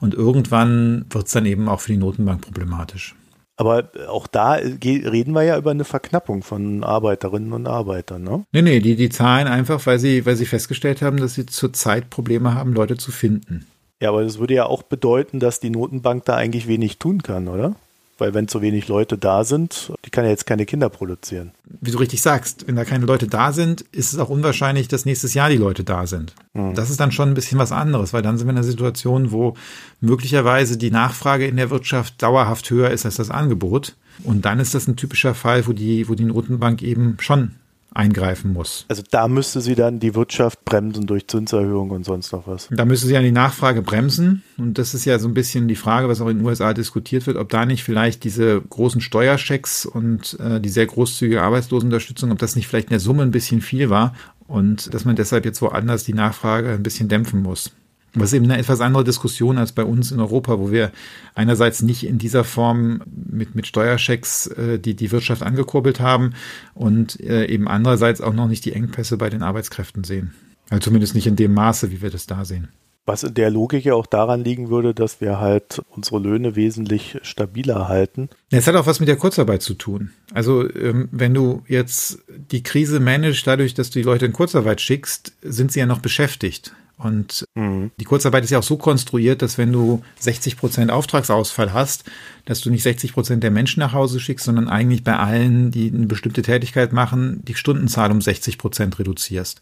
Und 0.00 0.14
irgendwann 0.14 1.04
wird 1.10 1.26
es 1.26 1.32
dann 1.32 1.44
eben 1.44 1.68
auch 1.68 1.80
für 1.80 1.92
die 1.92 1.98
Notenbank 1.98 2.40
problematisch. 2.40 3.14
Aber 3.60 3.90
auch 4.08 4.26
da 4.26 4.52
reden 4.54 5.34
wir 5.34 5.42
ja 5.42 5.58
über 5.58 5.70
eine 5.70 5.84
Verknappung 5.84 6.42
von 6.42 6.82
Arbeiterinnen 6.82 7.52
und 7.52 7.66
Arbeitern, 7.66 8.22
ne? 8.22 8.46
Nee, 8.52 8.62
nee, 8.62 8.80
die, 8.80 8.96
die 8.96 9.10
zahlen 9.10 9.48
einfach, 9.48 9.84
weil 9.84 9.98
sie, 9.98 10.24
weil 10.24 10.36
sie 10.36 10.46
festgestellt 10.46 11.02
haben, 11.02 11.18
dass 11.18 11.34
sie 11.34 11.44
zurzeit 11.44 12.08
Probleme 12.08 12.54
haben, 12.54 12.72
Leute 12.72 12.96
zu 12.96 13.12
finden. 13.12 13.66
Ja, 14.00 14.08
aber 14.08 14.24
das 14.24 14.38
würde 14.38 14.54
ja 14.54 14.64
auch 14.64 14.82
bedeuten, 14.82 15.40
dass 15.40 15.60
die 15.60 15.68
Notenbank 15.68 16.24
da 16.24 16.36
eigentlich 16.36 16.68
wenig 16.68 16.98
tun 16.98 17.22
kann, 17.22 17.48
oder? 17.48 17.74
Weil 18.20 18.34
wenn 18.34 18.48
zu 18.48 18.60
wenig 18.62 18.88
Leute 18.88 19.18
da 19.18 19.44
sind, 19.44 19.92
die 20.04 20.10
kann 20.10 20.24
ja 20.24 20.30
jetzt 20.30 20.46
keine 20.46 20.66
Kinder 20.66 20.88
produzieren. 20.88 21.52
Wie 21.80 21.90
du 21.90 21.98
richtig 21.98 22.20
sagst, 22.20 22.66
wenn 22.66 22.76
da 22.76 22.84
keine 22.84 23.06
Leute 23.06 23.26
da 23.26 23.52
sind, 23.52 23.82
ist 23.92 24.12
es 24.12 24.18
auch 24.18 24.28
unwahrscheinlich, 24.28 24.88
dass 24.88 25.04
nächstes 25.04 25.34
Jahr 25.34 25.48
die 25.48 25.56
Leute 25.56 25.84
da 25.84 26.06
sind. 26.06 26.34
Mhm. 26.52 26.74
Das 26.74 26.90
ist 26.90 27.00
dann 27.00 27.12
schon 27.12 27.30
ein 27.30 27.34
bisschen 27.34 27.58
was 27.58 27.72
anderes, 27.72 28.12
weil 28.12 28.22
dann 28.22 28.38
sind 28.38 28.46
wir 28.46 28.52
in 28.52 28.58
einer 28.58 28.64
Situation, 28.64 29.32
wo 29.32 29.54
möglicherweise 30.00 30.76
die 30.76 30.90
Nachfrage 30.90 31.46
in 31.46 31.56
der 31.56 31.70
Wirtschaft 31.70 32.22
dauerhaft 32.22 32.68
höher 32.70 32.90
ist 32.90 33.06
als 33.06 33.16
das 33.16 33.30
Angebot. 33.30 33.96
Und 34.24 34.44
dann 34.44 34.60
ist 34.60 34.74
das 34.74 34.86
ein 34.86 34.96
typischer 34.96 35.34
Fall, 35.34 35.66
wo 35.66 35.72
die, 35.72 36.08
wo 36.08 36.14
die 36.14 36.24
Notenbank 36.24 36.82
eben 36.82 37.16
schon 37.20 37.52
eingreifen 37.92 38.52
muss. 38.52 38.84
Also 38.88 39.02
da 39.10 39.28
müsste 39.28 39.60
sie 39.60 39.74
dann 39.74 40.00
die 40.00 40.14
Wirtschaft 40.14 40.64
bremsen 40.64 41.06
durch 41.06 41.26
Zinserhöhung 41.26 41.90
und 41.90 42.04
sonst 42.04 42.32
noch 42.32 42.46
was. 42.46 42.68
Da 42.70 42.84
müsste 42.84 43.06
sie 43.06 43.14
ja 43.14 43.22
die 43.22 43.32
Nachfrage 43.32 43.82
bremsen. 43.82 44.42
Und 44.58 44.78
das 44.78 44.94
ist 44.94 45.04
ja 45.04 45.18
so 45.18 45.28
ein 45.28 45.34
bisschen 45.34 45.68
die 45.68 45.76
Frage, 45.76 46.08
was 46.08 46.20
auch 46.20 46.28
in 46.28 46.38
den 46.38 46.46
USA 46.46 46.72
diskutiert 46.72 47.26
wird, 47.26 47.36
ob 47.36 47.48
da 47.48 47.66
nicht 47.66 47.82
vielleicht 47.82 48.24
diese 48.24 48.60
großen 48.60 49.00
Steuerschecks 49.00 49.86
und 49.86 50.38
äh, 50.40 50.60
die 50.60 50.68
sehr 50.68 50.86
großzügige 50.86 51.42
Arbeitslosenunterstützung, 51.42 52.30
ob 52.30 52.38
das 52.38 52.56
nicht 52.56 52.68
vielleicht 52.68 52.88
in 52.88 52.94
der 52.94 53.00
Summe 53.00 53.22
ein 53.22 53.32
bisschen 53.32 53.60
viel 53.60 53.90
war 53.90 54.14
und 54.46 54.92
dass 54.92 55.04
man 55.04 55.16
deshalb 55.16 55.44
jetzt 55.44 55.62
woanders 55.62 56.04
die 56.04 56.14
Nachfrage 56.14 56.70
ein 56.70 56.82
bisschen 56.82 57.08
dämpfen 57.08 57.42
muss. 57.42 57.70
Was 58.14 58.32
eben 58.32 58.44
eine 58.46 58.58
etwas 58.58 58.80
andere 58.80 59.04
Diskussion 59.04 59.56
als 59.58 59.72
bei 59.72 59.84
uns 59.84 60.10
in 60.10 60.18
Europa, 60.18 60.58
wo 60.58 60.72
wir 60.72 60.90
einerseits 61.34 61.82
nicht 61.82 62.04
in 62.04 62.18
dieser 62.18 62.42
Form 62.42 63.02
mit, 63.06 63.54
mit 63.54 63.66
Steuerschecks 63.66 64.48
äh, 64.48 64.78
die, 64.78 64.94
die 64.94 65.12
Wirtschaft 65.12 65.42
angekurbelt 65.42 66.00
haben 66.00 66.34
und 66.74 67.20
äh, 67.20 67.46
eben 67.46 67.68
andererseits 67.68 68.20
auch 68.20 68.34
noch 68.34 68.48
nicht 68.48 68.64
die 68.64 68.72
Engpässe 68.72 69.16
bei 69.16 69.30
den 69.30 69.42
Arbeitskräften 69.42 70.02
sehen. 70.02 70.34
Also 70.70 70.84
zumindest 70.84 71.14
nicht 71.14 71.26
in 71.26 71.36
dem 71.36 71.54
Maße, 71.54 71.90
wie 71.90 72.02
wir 72.02 72.10
das 72.10 72.26
da 72.26 72.44
sehen. 72.44 72.68
Was 73.06 73.24
in 73.24 73.34
der 73.34 73.50
Logik 73.50 73.84
ja 73.84 73.94
auch 73.94 74.06
daran 74.06 74.44
liegen 74.44 74.70
würde, 74.70 74.94
dass 74.94 75.20
wir 75.20 75.40
halt 75.40 75.82
unsere 75.90 76.20
Löhne 76.20 76.54
wesentlich 76.54 77.18
stabiler 77.22 77.88
halten. 77.88 78.28
Es 78.50 78.66
hat 78.66 78.76
auch 78.76 78.86
was 78.86 79.00
mit 79.00 79.08
der 79.08 79.16
Kurzarbeit 79.16 79.62
zu 79.62 79.74
tun. 79.74 80.10
Also 80.32 80.68
ähm, 80.74 81.08
wenn 81.10 81.34
du 81.34 81.62
jetzt 81.66 82.18
die 82.28 82.62
Krise 82.62 83.00
managst, 83.00 83.46
dadurch, 83.46 83.74
dass 83.74 83.90
du 83.90 83.98
die 83.98 84.04
Leute 84.04 84.26
in 84.26 84.32
Kurzarbeit 84.32 84.80
schickst, 84.80 85.32
sind 85.42 85.72
sie 85.72 85.80
ja 85.80 85.86
noch 85.86 86.00
beschäftigt. 86.00 86.72
Und 87.02 87.46
mhm. 87.54 87.90
die 87.98 88.04
Kurzarbeit 88.04 88.44
ist 88.44 88.50
ja 88.50 88.58
auch 88.58 88.64
so 88.64 88.76
konstruiert, 88.76 89.40
dass 89.42 89.56
wenn 89.56 89.72
du 89.72 90.02
60 90.18 90.56
Prozent 90.58 90.90
Auftragsausfall 90.90 91.72
hast, 91.72 92.04
dass 92.44 92.60
du 92.60 92.70
nicht 92.70 92.82
60 92.82 93.12
Prozent 93.12 93.42
der 93.42 93.50
Menschen 93.50 93.80
nach 93.80 93.92
Hause 93.92 94.20
schickst, 94.20 94.46
sondern 94.46 94.68
eigentlich 94.68 95.04
bei 95.04 95.16
allen, 95.16 95.70
die 95.70 95.90
eine 95.90 96.06
bestimmte 96.06 96.42
Tätigkeit 96.42 96.92
machen, 96.92 97.42
die 97.46 97.54
Stundenzahl 97.54 98.10
um 98.10 98.20
60 98.20 98.58
Prozent 98.58 98.98
reduzierst. 98.98 99.60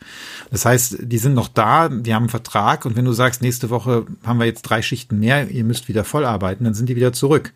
Das 0.50 0.64
heißt, 0.64 0.96
die 1.02 1.18
sind 1.18 1.34
noch 1.34 1.48
da, 1.48 1.88
die 1.88 2.14
haben 2.14 2.24
einen 2.24 2.28
Vertrag 2.30 2.86
und 2.86 2.96
wenn 2.96 3.04
du 3.04 3.12
sagst, 3.12 3.42
nächste 3.42 3.70
Woche 3.70 4.06
haben 4.24 4.38
wir 4.38 4.46
jetzt 4.46 4.62
drei 4.62 4.82
Schichten 4.82 5.20
mehr, 5.20 5.50
ihr 5.50 5.64
müsst 5.64 5.88
wieder 5.88 6.04
voll 6.04 6.24
arbeiten, 6.24 6.64
dann 6.64 6.74
sind 6.74 6.88
die 6.88 6.96
wieder 6.96 7.12
zurück. 7.12 7.52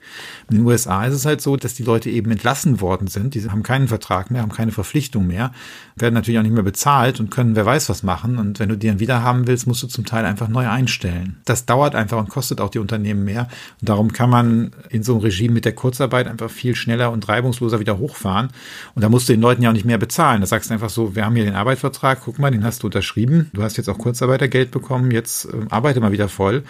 In 0.50 0.58
den 0.58 0.66
USA 0.66 1.04
ist 1.06 1.14
es 1.14 1.24
halt 1.24 1.40
so, 1.40 1.56
dass 1.56 1.74
die 1.74 1.84
Leute 1.84 2.10
eben 2.10 2.30
entlassen 2.30 2.80
worden 2.80 3.06
sind, 3.08 3.34
die 3.34 3.48
haben 3.48 3.62
keinen 3.62 3.88
Vertrag 3.88 4.30
mehr, 4.30 4.42
haben 4.42 4.52
keine 4.52 4.72
Verpflichtung 4.72 5.26
mehr, 5.26 5.52
werden 5.96 6.14
natürlich 6.14 6.38
auch 6.38 6.44
nicht 6.44 6.54
mehr 6.54 6.62
bezahlt 6.62 7.20
und 7.20 7.30
können 7.30 7.56
wer 7.56 7.66
weiß 7.66 7.88
was 7.88 8.02
machen 8.02 8.38
und 8.38 8.60
wenn 8.60 8.68
du 8.68 8.76
die 8.76 8.88
dann 8.88 9.00
wieder 9.00 9.22
haben 9.22 9.46
willst, 9.46 9.66
musst 9.72 9.82
du 9.82 9.86
zum 9.86 10.04
Teil 10.04 10.26
einfach 10.26 10.48
neu 10.48 10.68
einstellen. 10.68 11.38
Das 11.46 11.64
dauert 11.64 11.94
einfach 11.94 12.18
und 12.18 12.28
kostet 12.28 12.60
auch 12.60 12.68
die 12.68 12.78
Unternehmen 12.78 13.24
mehr 13.24 13.48
und 13.80 13.88
darum 13.88 14.12
kann 14.12 14.28
man 14.28 14.72
in 14.90 15.02
so 15.02 15.14
einem 15.14 15.22
Regime 15.22 15.54
mit 15.54 15.64
der 15.64 15.74
Kurzarbeit 15.74 16.26
einfach 16.26 16.50
viel 16.50 16.74
schneller 16.74 17.10
und 17.10 17.26
reibungsloser 17.26 17.80
wieder 17.80 17.96
hochfahren. 17.96 18.50
Und 18.94 19.00
da 19.02 19.08
musst 19.08 19.30
du 19.30 19.32
den 19.32 19.40
Leuten 19.40 19.62
ja 19.62 19.70
auch 19.70 19.74
nicht 19.74 19.86
mehr 19.86 19.96
bezahlen. 19.96 20.42
Da 20.42 20.46
sagst 20.46 20.68
du 20.68 20.74
einfach 20.74 20.90
so, 20.90 21.16
wir 21.16 21.24
haben 21.24 21.34
hier 21.34 21.46
den 21.46 21.54
Arbeitsvertrag, 21.54 22.20
guck 22.22 22.38
mal, 22.38 22.50
den 22.50 22.64
hast 22.64 22.82
du 22.82 22.88
unterschrieben. 22.88 23.50
Du 23.54 23.62
hast 23.62 23.78
jetzt 23.78 23.88
auch 23.88 23.96
Kurzarbeitergeld 23.96 24.70
bekommen, 24.70 25.10
jetzt 25.10 25.46
äh, 25.46 25.52
arbeite 25.70 26.00
mal 26.00 26.12
wieder 26.12 26.28
voll. 26.28 26.64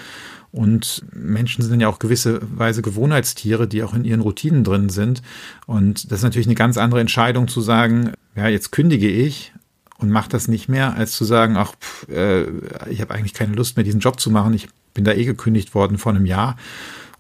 Und 0.53 1.03
Menschen 1.13 1.65
sind 1.65 1.81
ja 1.81 1.89
auch 1.89 1.99
gewisse 1.99 2.41
Weise 2.57 2.83
Gewohnheitstiere, 2.83 3.67
die 3.67 3.83
auch 3.83 3.95
in 3.95 4.05
ihren 4.05 4.21
Routinen 4.21 4.63
drin 4.63 4.91
sind. 4.91 5.23
Und 5.67 6.13
das 6.13 6.21
ist 6.21 6.25
natürlich 6.25 6.47
eine 6.47 6.55
ganz 6.55 6.77
andere 6.77 7.01
Entscheidung 7.01 7.49
zu 7.49 7.63
sagen, 7.63 8.13
ja, 8.37 8.49
jetzt 8.49 8.71
kündige 8.71 9.09
ich 9.09 9.52
und 10.03 10.11
mache 10.11 10.29
das 10.29 10.49
nicht 10.49 10.69
mehr, 10.69 10.95
als 10.97 11.13
zu 11.13 11.25
sagen, 11.25 11.57
ach, 11.57 11.75
pff, 11.81 12.09
äh, 12.09 12.47
ich 12.91 13.01
habe 13.01 13.15
eigentlich 13.15 13.35
keine 13.35 13.55
Lust 13.55 13.77
mehr, 13.77 13.85
diesen 13.85 14.01
Job 14.01 14.21
zu 14.21 14.31
machen. 14.31 14.55
Ich 14.55 14.69
bin 14.95 15.05
da 15.05 15.13
eh 15.13 15.25
gekündigt 15.25 15.75
worden 15.75 15.99
vor 15.99 16.13
einem 16.13 16.27
Jahr. 16.27 16.57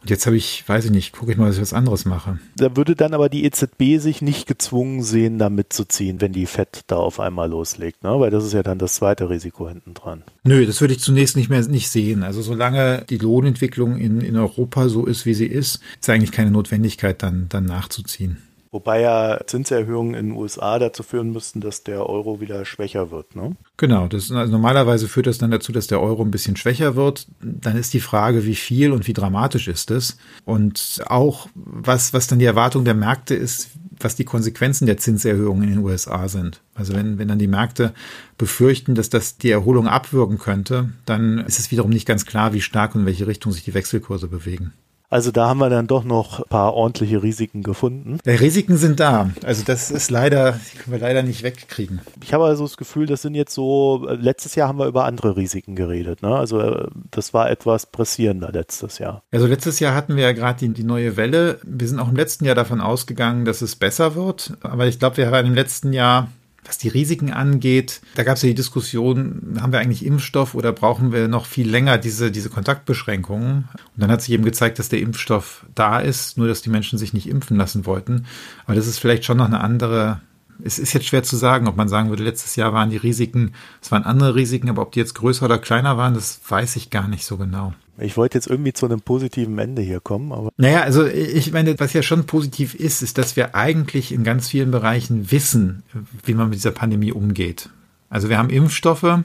Und 0.02 0.10
jetzt 0.10 0.26
habe 0.26 0.36
ich, 0.36 0.68
weiß 0.68 0.86
ich 0.86 0.90
nicht, 0.90 1.12
gucke 1.12 1.30
ich 1.30 1.38
mal, 1.38 1.46
dass 1.46 1.54
ich 1.54 1.62
was 1.62 1.72
anderes 1.72 2.04
mache. 2.04 2.40
Da 2.56 2.76
würde 2.76 2.96
dann 2.96 3.14
aber 3.14 3.28
die 3.28 3.44
EZB 3.44 4.00
sich 4.00 4.20
nicht 4.20 4.48
gezwungen 4.48 5.04
sehen, 5.04 5.38
da 5.38 5.48
mitzuziehen, 5.48 6.20
wenn 6.20 6.32
die 6.32 6.46
FED 6.46 6.80
da 6.88 6.96
auf 6.96 7.20
einmal 7.20 7.48
loslegt, 7.48 8.02
ne? 8.02 8.18
Weil 8.18 8.32
das 8.32 8.44
ist 8.44 8.52
ja 8.52 8.64
dann 8.64 8.78
das 8.78 8.94
zweite 8.96 9.30
Risiko 9.30 9.68
hinten 9.68 9.94
dran. 9.94 10.24
Nö, 10.42 10.66
das 10.66 10.80
würde 10.80 10.94
ich 10.94 11.00
zunächst 11.00 11.36
nicht 11.36 11.50
mehr 11.50 11.62
nicht 11.68 11.88
sehen. 11.88 12.24
Also 12.24 12.42
solange 12.42 13.04
die 13.08 13.18
Lohnentwicklung 13.18 13.96
in, 13.96 14.20
in 14.20 14.36
Europa 14.36 14.88
so 14.88 15.06
ist, 15.06 15.24
wie 15.24 15.34
sie 15.34 15.46
ist, 15.46 15.78
ist 16.00 16.10
eigentlich 16.10 16.32
keine 16.32 16.50
Notwendigkeit, 16.50 17.22
dann, 17.22 17.46
dann 17.48 17.64
nachzuziehen. 17.64 18.38
Wobei 18.72 19.02
ja 19.02 19.38
Zinserhöhungen 19.46 20.14
in 20.14 20.30
den 20.30 20.36
USA 20.36 20.78
dazu 20.78 21.02
führen 21.02 21.30
müssten, 21.30 21.60
dass 21.60 21.84
der 21.84 22.08
Euro 22.08 22.40
wieder 22.40 22.64
schwächer 22.64 23.10
wird. 23.10 23.36
Ne? 23.36 23.54
Genau, 23.76 24.08
das, 24.08 24.32
also 24.32 24.50
normalerweise 24.50 25.08
führt 25.08 25.26
das 25.26 25.36
dann 25.36 25.50
dazu, 25.50 25.72
dass 25.72 25.88
der 25.88 26.00
Euro 26.00 26.22
ein 26.22 26.30
bisschen 26.30 26.56
schwächer 26.56 26.96
wird. 26.96 27.26
Dann 27.42 27.76
ist 27.76 27.92
die 27.92 28.00
Frage, 28.00 28.46
wie 28.46 28.54
viel 28.54 28.92
und 28.92 29.06
wie 29.06 29.12
dramatisch 29.12 29.68
ist 29.68 29.90
es? 29.90 30.16
Und 30.46 31.02
auch, 31.06 31.48
was, 31.54 32.14
was 32.14 32.28
dann 32.28 32.38
die 32.38 32.46
Erwartung 32.46 32.86
der 32.86 32.94
Märkte 32.94 33.34
ist, 33.34 33.72
was 34.00 34.16
die 34.16 34.24
Konsequenzen 34.24 34.86
der 34.86 34.96
Zinserhöhungen 34.96 35.64
in 35.64 35.74
den 35.74 35.84
USA 35.84 36.28
sind. 36.28 36.62
Also 36.74 36.94
wenn, 36.94 37.18
wenn 37.18 37.28
dann 37.28 37.38
die 37.38 37.48
Märkte 37.48 37.92
befürchten, 38.38 38.94
dass 38.94 39.10
das 39.10 39.36
die 39.36 39.50
Erholung 39.50 39.86
abwürgen 39.86 40.38
könnte, 40.38 40.88
dann 41.04 41.38
ist 41.38 41.58
es 41.58 41.70
wiederum 41.70 41.90
nicht 41.90 42.06
ganz 42.06 42.24
klar, 42.24 42.54
wie 42.54 42.62
stark 42.62 42.94
und 42.94 43.02
in 43.02 43.06
welche 43.06 43.26
Richtung 43.26 43.52
sich 43.52 43.64
die 43.64 43.74
Wechselkurse 43.74 44.28
bewegen. 44.28 44.72
Also 45.12 45.30
da 45.30 45.46
haben 45.46 45.58
wir 45.58 45.68
dann 45.68 45.86
doch 45.86 46.04
noch 46.04 46.38
ein 46.38 46.48
paar 46.48 46.72
ordentliche 46.72 47.22
Risiken 47.22 47.62
gefunden. 47.62 48.18
Ja, 48.24 48.32
Risiken 48.32 48.78
sind 48.78 48.98
da. 48.98 49.28
Also 49.44 49.62
das 49.62 49.90
ist 49.90 50.10
leider, 50.10 50.58
die 50.72 50.78
können 50.78 50.92
wir 50.92 51.00
leider 51.00 51.22
nicht 51.22 51.42
wegkriegen. 51.42 52.00
Ich 52.22 52.32
habe 52.32 52.46
also 52.46 52.64
das 52.64 52.78
Gefühl, 52.78 53.04
das 53.04 53.20
sind 53.20 53.34
jetzt 53.34 53.52
so, 53.52 54.08
letztes 54.08 54.54
Jahr 54.54 54.68
haben 54.68 54.78
wir 54.78 54.86
über 54.86 55.04
andere 55.04 55.36
Risiken 55.36 55.76
geredet. 55.76 56.22
Ne? 56.22 56.34
Also 56.34 56.60
äh, 56.60 56.86
das 57.10 57.34
war 57.34 57.50
etwas 57.50 57.84
pressierender 57.84 58.52
letztes 58.52 58.98
Jahr. 58.98 59.22
Also 59.30 59.46
letztes 59.46 59.80
Jahr 59.80 59.94
hatten 59.94 60.16
wir 60.16 60.22
ja 60.22 60.32
gerade 60.32 60.60
die, 60.60 60.70
die 60.70 60.82
neue 60.82 61.14
Welle. 61.18 61.58
Wir 61.62 61.88
sind 61.88 61.98
auch 61.98 62.08
im 62.08 62.16
letzten 62.16 62.46
Jahr 62.46 62.54
davon 62.54 62.80
ausgegangen, 62.80 63.44
dass 63.44 63.60
es 63.60 63.76
besser 63.76 64.14
wird. 64.14 64.54
Aber 64.62 64.86
ich 64.86 64.98
glaube, 64.98 65.18
wir 65.18 65.30
haben 65.30 65.46
im 65.46 65.54
letzten 65.54 65.92
Jahr 65.92 66.28
was 66.64 66.78
die 66.78 66.88
Risiken 66.88 67.32
angeht, 67.32 68.00
da 68.14 68.22
gab 68.22 68.36
es 68.36 68.42
ja 68.42 68.48
die 68.48 68.54
Diskussion, 68.54 69.58
haben 69.60 69.72
wir 69.72 69.80
eigentlich 69.80 70.06
Impfstoff 70.06 70.54
oder 70.54 70.72
brauchen 70.72 71.12
wir 71.12 71.26
noch 71.26 71.46
viel 71.46 71.68
länger 71.68 71.98
diese, 71.98 72.30
diese 72.30 72.50
Kontaktbeschränkungen? 72.50 73.68
Und 73.72 73.96
dann 73.96 74.10
hat 74.10 74.22
sich 74.22 74.30
eben 74.30 74.44
gezeigt, 74.44 74.78
dass 74.78 74.88
der 74.88 75.00
Impfstoff 75.00 75.66
da 75.74 75.98
ist, 75.98 76.38
nur 76.38 76.46
dass 76.46 76.62
die 76.62 76.70
Menschen 76.70 76.98
sich 76.98 77.12
nicht 77.12 77.28
impfen 77.28 77.56
lassen 77.56 77.84
wollten. 77.84 78.26
Aber 78.64 78.76
das 78.76 78.86
ist 78.86 79.00
vielleicht 79.00 79.24
schon 79.24 79.38
noch 79.38 79.46
eine 79.46 79.60
andere 79.60 80.20
es 80.64 80.78
ist 80.78 80.92
jetzt 80.92 81.06
schwer 81.06 81.22
zu 81.22 81.36
sagen, 81.36 81.66
ob 81.66 81.76
man 81.76 81.88
sagen 81.88 82.10
würde, 82.10 82.22
letztes 82.22 82.56
Jahr 82.56 82.72
waren 82.72 82.90
die 82.90 82.96
Risiken, 82.96 83.52
es 83.80 83.90
waren 83.90 84.04
andere 84.04 84.34
Risiken, 84.34 84.68
aber 84.68 84.82
ob 84.82 84.92
die 84.92 85.00
jetzt 85.00 85.14
größer 85.14 85.44
oder 85.44 85.58
kleiner 85.58 85.96
waren, 85.96 86.14
das 86.14 86.40
weiß 86.46 86.76
ich 86.76 86.90
gar 86.90 87.08
nicht 87.08 87.24
so 87.24 87.36
genau. 87.36 87.74
Ich 88.02 88.16
wollte 88.16 88.36
jetzt 88.36 88.48
irgendwie 88.48 88.72
zu 88.72 88.86
einem 88.86 89.00
positiven 89.00 89.58
Ende 89.58 89.82
hier 89.82 90.00
kommen, 90.00 90.32
aber. 90.32 90.50
Naja, 90.56 90.82
also 90.82 91.06
ich 91.06 91.52
meine, 91.52 91.78
was 91.78 91.92
ja 91.92 92.02
schon 92.02 92.26
positiv 92.26 92.74
ist, 92.74 93.02
ist, 93.02 93.18
dass 93.18 93.36
wir 93.36 93.54
eigentlich 93.54 94.12
in 94.12 94.24
ganz 94.24 94.48
vielen 94.48 94.70
Bereichen 94.70 95.30
wissen, 95.30 95.82
wie 96.24 96.34
man 96.34 96.48
mit 96.48 96.56
dieser 96.56 96.72
Pandemie 96.72 97.12
umgeht. 97.12 97.70
Also 98.10 98.28
wir 98.28 98.38
haben 98.38 98.50
Impfstoffe, 98.50 99.20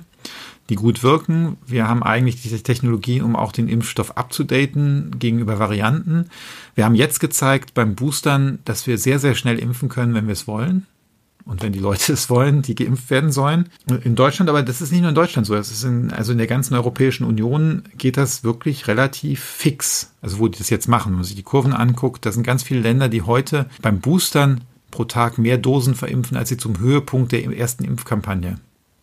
die 0.70 0.76
gut 0.76 1.04
wirken. 1.04 1.58
Wir 1.66 1.88
haben 1.88 2.04
eigentlich 2.04 2.42
diese 2.42 2.64
Technologie, 2.64 3.22
um 3.22 3.36
auch 3.36 3.52
den 3.52 3.68
Impfstoff 3.68 4.16
abzudaten 4.18 5.16
gegenüber 5.20 5.60
Varianten. 5.60 6.30
Wir 6.76 6.86
haben 6.86 6.96
jetzt 6.96 7.20
gezeigt 7.20 7.74
beim 7.74 7.96
Boostern, 7.96 8.60
dass 8.66 8.88
wir 8.88 8.98
sehr, 8.98 9.20
sehr 9.20 9.36
schnell 9.36 9.60
impfen 9.60 9.90
können, 9.90 10.14
wenn 10.14 10.28
wir 10.28 10.34
es 10.34 10.48
wollen 10.48 10.86
und 11.48 11.64
wenn 11.64 11.74
die 11.74 11.80
Leute 11.80 12.14
es 12.14 12.30
wollen, 12.30 12.62
die 12.62 12.76
geimpft 12.76 13.10
werden 13.10 13.32
sollen. 13.32 13.70
In 14.04 14.16
Deutschland, 14.16 14.50
aber 14.50 14.64
das 14.64 14.82
ist 14.82 14.92
nicht 14.92 15.02
nur 15.02 15.10
in 15.10 15.16
Deutschland 15.16 15.48
so, 15.48 15.56
das 15.56 15.72
ist 15.72 15.84
in, 15.84 16.12
also 16.12 16.32
in 16.32 16.38
der 16.38 16.48
ganzen 16.48 16.76
Europäischen 16.76 17.24
Union 17.24 17.84
geht 17.98 18.18
das 18.18 18.44
wirklich 18.44 18.88
relativ 18.88 19.42
fix. 19.42 20.14
Also 20.22 20.40
wo 20.40 20.48
die 20.48 20.58
das 20.58 20.70
jetzt 20.70 20.88
machen, 20.88 21.12
wenn 21.12 21.18
man 21.18 21.24
sich 21.24 21.36
die 21.36 21.44
Kurven 21.44 21.74
anguckt, 21.74 22.26
da 22.26 22.32
sind 22.32 22.44
ganz 22.44 22.64
viele 22.64 22.82
Länder, 22.82 23.10
die 23.10 23.22
heute 23.22 23.68
beim 23.82 24.00
Boostern 24.00 24.62
pro 24.92 25.06
Tag 25.06 25.38
mehr 25.38 25.58
Dosen 25.58 25.96
verimpfen, 25.96 26.38
als 26.38 26.50
sie 26.50 26.58
zum 26.58 26.80
Höhepunkt 26.80 27.32
der 27.32 27.44
ersten 27.46 27.84
Impfkampagne 27.84 28.60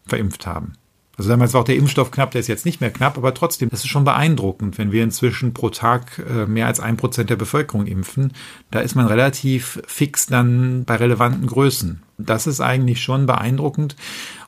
verimpft 0.07 0.47
haben. 0.47 0.73
Also 1.17 1.31
damals 1.31 1.55
war 1.55 1.61
auch 1.61 1.67
der 1.67 1.77
Impfstoff 1.77 2.11
knapp, 2.11 2.33
der 2.33 2.41
ist 2.41 2.49
jetzt 2.49 2.65
nicht 2.65 2.81
mehr 2.81 2.91
knapp, 2.91 3.17
aber 3.17 3.35
trotzdem, 3.35 3.69
das 3.71 3.81
ist 3.81 3.89
schon 3.89 4.05
beeindruckend, 4.05 4.79
wenn 4.79 4.93
wir 4.93 5.05
inzwischen 5.05 5.55
pro 5.55 5.71
Tag 5.71 6.21
äh, 6.29 6.47
mehr 6.47 6.67
als 6.67 6.81
ein 6.81 6.97
Prozent 6.97 7.31
der 7.31 7.37
Bevölkerung 7.37 7.87
impfen. 7.87 8.33
Da 8.71 8.81
ist 8.81 8.95
man 8.95 9.07
relativ 9.07 9.81
fix 9.87 10.27
dann 10.27 10.85
bei 10.85 10.97
relevanten 10.97 11.47
Größen. 11.47 12.03
Das 12.19 12.47
ist 12.47 12.61
eigentlich 12.61 13.03
schon 13.03 13.27
beeindruckend. 13.27 13.97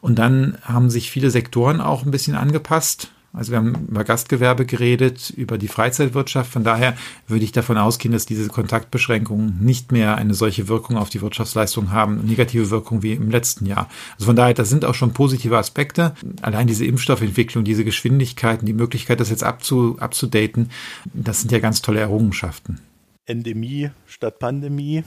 Und 0.00 0.18
dann 0.18 0.58
haben 0.62 0.90
sich 0.90 1.10
viele 1.10 1.30
Sektoren 1.30 1.80
auch 1.80 2.04
ein 2.04 2.10
bisschen 2.10 2.36
angepasst. 2.36 3.10
Also 3.36 3.52
wir 3.52 3.58
haben 3.58 3.86
über 3.88 4.02
Gastgewerbe 4.02 4.64
geredet, 4.64 5.30
über 5.30 5.58
die 5.58 5.68
Freizeitwirtschaft. 5.68 6.50
Von 6.50 6.64
daher 6.64 6.96
würde 7.28 7.44
ich 7.44 7.52
davon 7.52 7.76
ausgehen, 7.76 8.12
dass 8.12 8.24
diese 8.24 8.48
Kontaktbeschränkungen 8.48 9.58
nicht 9.60 9.92
mehr 9.92 10.16
eine 10.16 10.32
solche 10.32 10.68
Wirkung 10.68 10.96
auf 10.96 11.10
die 11.10 11.20
Wirtschaftsleistung 11.20 11.92
haben, 11.92 12.24
negative 12.24 12.70
Wirkung 12.70 13.02
wie 13.02 13.12
im 13.12 13.30
letzten 13.30 13.66
Jahr. 13.66 13.88
Also 14.14 14.26
von 14.26 14.36
daher, 14.36 14.54
das 14.54 14.70
sind 14.70 14.86
auch 14.86 14.94
schon 14.94 15.12
positive 15.12 15.58
Aspekte. 15.58 16.14
Allein 16.40 16.66
diese 16.66 16.86
Impfstoffentwicklung, 16.86 17.62
diese 17.62 17.84
Geschwindigkeiten, 17.84 18.64
die 18.64 18.72
Möglichkeit, 18.72 19.20
das 19.20 19.28
jetzt 19.28 19.44
abzu, 19.44 19.98
abzudaten, 20.00 20.70
das 21.12 21.42
sind 21.42 21.52
ja 21.52 21.58
ganz 21.58 21.82
tolle 21.82 22.00
Errungenschaften. 22.00 22.80
Endemie 23.26 23.90
statt 24.06 24.38
Pandemie, 24.38 25.04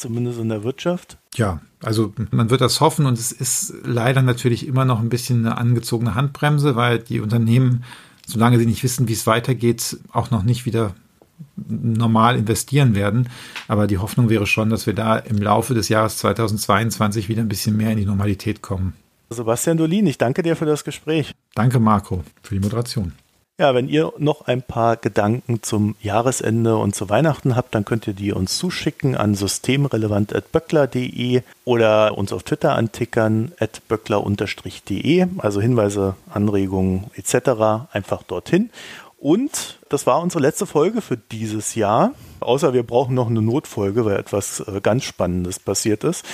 zumindest 0.00 0.38
in 0.40 0.48
der 0.48 0.64
Wirtschaft. 0.64 1.18
Ja, 1.34 1.60
also 1.82 2.12
man 2.30 2.50
wird 2.50 2.60
das 2.60 2.80
hoffen 2.80 3.06
und 3.06 3.18
es 3.18 3.32
ist 3.32 3.74
leider 3.84 4.22
natürlich 4.22 4.66
immer 4.66 4.84
noch 4.84 5.00
ein 5.00 5.08
bisschen 5.08 5.46
eine 5.46 5.58
angezogene 5.58 6.14
Handbremse, 6.14 6.76
weil 6.76 6.98
die 6.98 7.20
Unternehmen, 7.20 7.84
solange 8.26 8.58
sie 8.58 8.66
nicht 8.66 8.82
wissen, 8.82 9.08
wie 9.08 9.12
es 9.12 9.26
weitergeht, 9.26 9.98
auch 10.12 10.30
noch 10.30 10.42
nicht 10.42 10.66
wieder 10.66 10.94
normal 11.56 12.36
investieren 12.36 12.94
werden. 12.94 13.28
Aber 13.68 13.86
die 13.86 13.98
Hoffnung 13.98 14.28
wäre 14.28 14.46
schon, 14.46 14.70
dass 14.70 14.86
wir 14.86 14.94
da 14.94 15.16
im 15.16 15.38
Laufe 15.38 15.74
des 15.74 15.88
Jahres 15.88 16.18
2022 16.18 17.28
wieder 17.28 17.42
ein 17.42 17.48
bisschen 17.48 17.76
mehr 17.76 17.92
in 17.92 17.98
die 17.98 18.06
Normalität 18.06 18.62
kommen. 18.62 18.94
Sebastian 19.30 19.76
Dolin, 19.76 20.06
ich 20.06 20.18
danke 20.18 20.42
dir 20.42 20.56
für 20.56 20.66
das 20.66 20.84
Gespräch. 20.84 21.32
Danke, 21.54 21.78
Marco, 21.78 22.24
für 22.42 22.54
die 22.54 22.60
Moderation. 22.60 23.12
Ja, 23.60 23.74
wenn 23.74 23.88
ihr 23.90 24.14
noch 24.16 24.46
ein 24.46 24.62
paar 24.62 24.96
Gedanken 24.96 25.62
zum 25.62 25.94
Jahresende 26.00 26.78
und 26.78 26.94
zu 26.94 27.10
Weihnachten 27.10 27.56
habt, 27.56 27.74
dann 27.74 27.84
könnt 27.84 28.06
ihr 28.06 28.14
die 28.14 28.32
uns 28.32 28.56
zuschicken 28.56 29.14
an 29.14 29.34
systemrelevant.böckler.de 29.34 31.42
oder 31.66 32.16
uns 32.16 32.32
auf 32.32 32.42
Twitter 32.42 32.74
antickern 32.74 33.52
at 33.60 33.86
böckler-de. 33.86 35.26
Also 35.36 35.60
Hinweise, 35.60 36.16
Anregungen 36.32 37.10
etc. 37.16 37.90
einfach 37.92 38.22
dorthin. 38.22 38.70
Und 39.20 39.78
das 39.90 40.06
war 40.06 40.22
unsere 40.22 40.40
letzte 40.40 40.64
Folge 40.64 41.02
für 41.02 41.18
dieses 41.18 41.74
Jahr. 41.74 42.14
Außer 42.40 42.72
wir 42.72 42.82
brauchen 42.82 43.14
noch 43.14 43.28
eine 43.28 43.42
Notfolge, 43.42 44.06
weil 44.06 44.16
etwas 44.16 44.60
äh, 44.60 44.80
ganz 44.80 45.04
Spannendes 45.04 45.58
passiert 45.58 46.04
ist. 46.04 46.24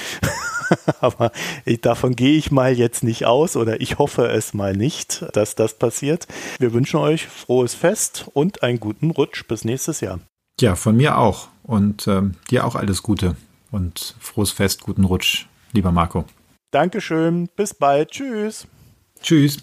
Aber 1.01 1.33
ich, 1.65 1.81
davon 1.81 2.15
gehe 2.15 2.39
ich 2.39 2.53
mal 2.53 2.73
jetzt 2.73 3.03
nicht 3.03 3.27
aus 3.27 3.57
oder 3.57 3.81
ich 3.81 3.99
hoffe 3.99 4.29
es 4.29 4.55
mal 4.55 4.77
nicht, 4.77 5.27
dass 5.33 5.57
das 5.57 5.75
passiert. 5.75 6.29
Wir 6.61 6.73
wünschen 6.73 7.01
euch 7.01 7.27
frohes 7.27 7.75
Fest 7.75 8.27
und 8.35 8.63
einen 8.63 8.79
guten 8.79 9.11
Rutsch 9.11 9.49
bis 9.49 9.65
nächstes 9.65 10.01
Jahr. 10.01 10.21
Ja, 10.61 10.77
von 10.77 10.97
mir 10.97 11.19
auch. 11.19 11.49
Und 11.65 12.07
ähm, 12.07 12.35
dir 12.51 12.65
auch 12.65 12.77
alles 12.77 13.03
Gute 13.03 13.35
und 13.73 14.15
frohes 14.21 14.53
Fest, 14.53 14.83
guten 14.83 15.03
Rutsch, 15.03 15.47
lieber 15.73 15.91
Marco. 15.91 16.25
Dankeschön. 16.71 17.49
Bis 17.57 17.75
bald. 17.75 18.13
Tschüss. 18.13 18.69
Tschüss. 19.21 19.59